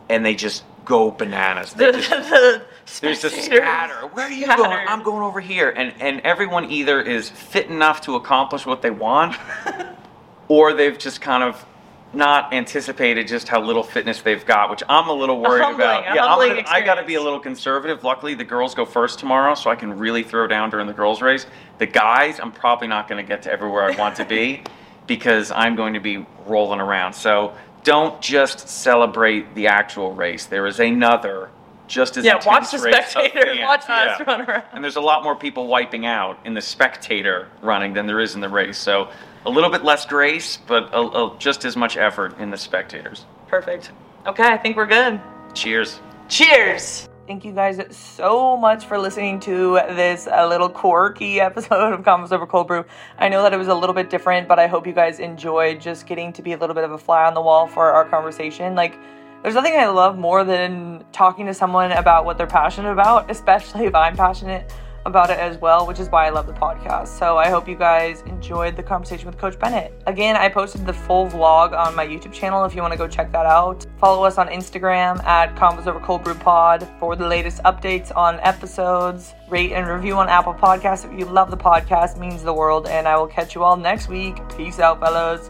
and 0.10 0.26
they 0.26 0.36
just 0.36 0.64
go 0.86 1.12
bananas. 1.12 1.74
They 1.74 1.92
just- 2.02 2.62
there's 3.02 3.24
a 3.24 3.30
scatter. 3.30 4.08
Where 4.08 4.26
are 4.28 4.32
you 4.32 4.48
going? 4.48 4.72
I'm 4.88 5.04
going 5.04 5.24
over 5.24 5.40
here. 5.40 5.70
And 5.70 5.94
and 6.02 6.22
everyone 6.22 6.72
either 6.72 7.02
is 7.02 7.30
fit 7.30 7.68
enough 7.68 8.02
to 8.02 8.16
accomplish 8.16 8.66
what 8.66 8.82
they 8.82 8.92
want, 8.92 9.38
or 10.48 10.74
they've 10.74 10.98
just 10.98 11.22
kind 11.22 11.44
of 11.44 11.66
not 12.14 12.54
anticipated 12.54 13.28
just 13.28 13.48
how 13.48 13.62
little 13.62 13.84
fitness 13.84 14.22
they've 14.22 14.46
got, 14.46 14.70
which 14.70 14.84
I'm 14.90 15.08
a 15.08 15.14
little 15.14 15.40
worried 15.40 15.62
humbling- 15.64 15.82
about. 15.88 16.12
a 16.12 16.16
yeah, 16.16 16.26
I'm 16.26 16.50
gonna, 16.50 16.68
I 16.68 16.82
got 16.82 16.96
to 16.96 17.04
be 17.06 17.16
a 17.16 17.22
little 17.22 17.40
conservative. 17.40 18.04
Luckily, 18.04 18.34
the 18.34 18.44
girls 18.44 18.76
go 18.76 18.86
first 18.86 19.20
tomorrow, 19.20 19.56
so 19.56 19.70
I 19.70 19.76
can 19.76 19.98
really 19.98 20.24
throw 20.24 20.48
down 20.48 20.70
during 20.70 20.88
the 20.88 20.94
girls' 20.94 21.22
race. 21.22 21.46
The 21.78 21.86
guys, 21.86 22.40
I'm 22.40 22.52
probably 22.52 22.88
not 22.88 23.08
going 23.08 23.24
to 23.24 23.28
get 23.28 23.44
to 23.44 23.52
everywhere 23.52 23.84
I 23.84 23.96
want 23.96 24.18
to 24.18 24.26
be 24.26 24.62
because 25.08 25.52
I'm 25.52 25.76
going 25.76 25.94
to 25.94 26.02
be 26.02 26.26
rolling 26.46 26.82
around. 26.82 27.14
So 27.14 27.54
don't 27.84 28.22
just 28.22 28.68
celebrate 28.68 29.56
the 29.56 29.68
actual 29.68 30.14
race. 30.14 30.46
There 30.46 30.68
is 30.68 30.80
another 30.80 31.50
just 31.92 32.18
as 32.18 32.26
Yeah, 32.26 32.40
watch 32.46 32.72
the 32.72 32.80
race 32.80 33.16
of 33.16 33.32
fans. 33.32 33.60
Watch 33.60 33.82
us 33.82 33.88
Yeah. 34.20 34.24
run 34.26 34.42
around. 34.42 34.64
And 34.74 34.84
there's 34.84 34.96
a 34.96 35.02
lot 35.02 35.24
more 35.24 35.36
people 35.36 35.68
wiping 35.68 36.06
out 36.06 36.40
in 36.46 36.54
the 36.54 36.62
spectator 36.62 37.50
running 37.62 37.94
than 37.94 38.08
there 38.08 38.20
is 38.20 38.34
in 38.34 38.42
the 38.42 38.50
race. 38.50 38.78
So 38.78 39.10
a 39.46 39.50
little 39.50 39.70
bit 39.70 39.84
less 39.84 40.06
grace, 40.06 40.58
but 40.68 40.94
a, 40.94 41.00
a, 41.00 41.36
just 41.38 41.66
as 41.66 41.76
much 41.76 41.98
effort 41.98 42.40
in 42.40 42.50
the 42.50 42.58
spectators. 42.58 43.26
Perfect. 43.48 43.92
Okay, 44.26 44.48
I 44.48 44.58
think 44.58 44.78
we're 44.78 44.86
good. 44.86 45.20
Cheers. 45.54 46.00
Cheers! 46.30 47.10
Thank 47.28 47.44
you 47.46 47.52
guys 47.52 47.80
so 47.96 48.56
much 48.58 48.86
for 48.86 48.98
listening 48.98 49.40
to 49.42 49.74
this 49.90 50.28
uh, 50.28 50.48
little 50.48 50.70
quirky 50.70 51.40
episode 51.50 51.94
of 51.94 52.02
Convos 52.04 52.32
Over 52.32 52.46
Cold 52.48 52.68
Brew. 52.68 52.86
I 53.20 53.30
know 53.30 53.44
that 53.44 53.54
it 53.54 53.58
was 53.58 53.68
a 53.68 53.76
little 53.76 53.94
bit 53.94 54.10
different, 54.10 54.48
but 54.48 54.60
I 54.60 54.68
hope 54.68 54.88
you 54.88 54.94
guys 54.94 55.20
enjoyed 55.20 55.82
just 55.82 56.08
getting 56.08 56.32
to 56.34 56.42
be 56.42 56.54
a 56.54 56.58
little 56.58 56.74
bit 56.74 56.84
of 56.84 56.92
a 56.92 56.98
fly 56.98 57.26
on 57.26 57.34
the 57.34 57.42
wall 57.42 57.68
for 57.68 57.92
our 57.92 58.06
conversation. 58.06 58.76
Like, 58.76 58.98
there's 59.42 59.56
nothing 59.56 59.74
I 59.74 59.88
love 59.88 60.18
more 60.18 60.44
than 60.44 61.04
talking 61.12 61.48
to 61.48 61.54
someone 61.54 61.92
about 61.92 62.26
what 62.26 62.38
they're 62.38 62.48
passionate 62.48 62.92
about, 62.92 63.32
especially 63.32 63.86
if 63.86 63.96
I'm 63.96 64.16
passionate 64.16 64.72
about 65.06 65.32
it 65.32 65.40
as 65.40 65.58
well, 65.58 65.88
which 65.88 66.00
is 66.00 66.10
why 66.10 66.28
I 66.28 66.30
love 66.30 66.46
the 66.46 66.54
podcast. 66.54 67.08
So 67.08 67.38
I 67.38 67.50
hope 67.50 67.68
you 67.68 67.76
guys 67.76 68.22
enjoyed 68.28 68.76
the 68.76 68.84
conversation 68.84 69.26
with 69.26 69.38
Coach 69.38 69.58
Bennett. 69.58 70.00
Again, 70.06 70.36
I 70.36 70.48
posted 70.48 70.86
the 70.86 70.94
full 70.94 71.28
vlog 71.28 71.76
on 71.76 71.96
my 71.96 72.06
YouTube 72.06 72.32
channel 72.32 72.64
if 72.66 72.76
you 72.76 72.84
want 72.84 72.92
to 72.92 72.98
go 72.98 73.08
check 73.08 73.32
that 73.32 73.48
out. 73.48 73.86
Follow 73.98 74.24
us 74.24 74.38
on 74.38 74.48
Instagram 74.48 75.24
at 75.24 75.56
Convos 75.56 75.88
Over 75.88 76.00
Cold 76.02 76.24
Brew 76.24 76.36
Pod 76.36 76.88
for 77.00 77.16
the 77.16 77.28
latest 77.28 77.64
updates 77.64 78.16
on 78.16 78.40
episodes. 78.42 79.34
Rate 79.50 79.72
and 79.72 79.88
review 79.88 80.18
on 80.18 80.30
Apple 80.30 80.54
Podcasts 80.54 81.12
if 81.12 81.20
you 81.20 81.26
love 81.26 81.50
the 81.50 81.58
podcast, 81.58 82.20
means 82.20 82.44
the 82.44 82.54
world. 82.54 82.88
And 82.88 83.08
I 83.08 83.18
will 83.18 83.28
catch 83.28 83.56
you 83.56 83.64
all 83.64 83.76
next 83.76 84.08
week. 84.08 84.38
Peace 84.56 84.80
out, 84.80 85.00
fellows. 85.00 85.50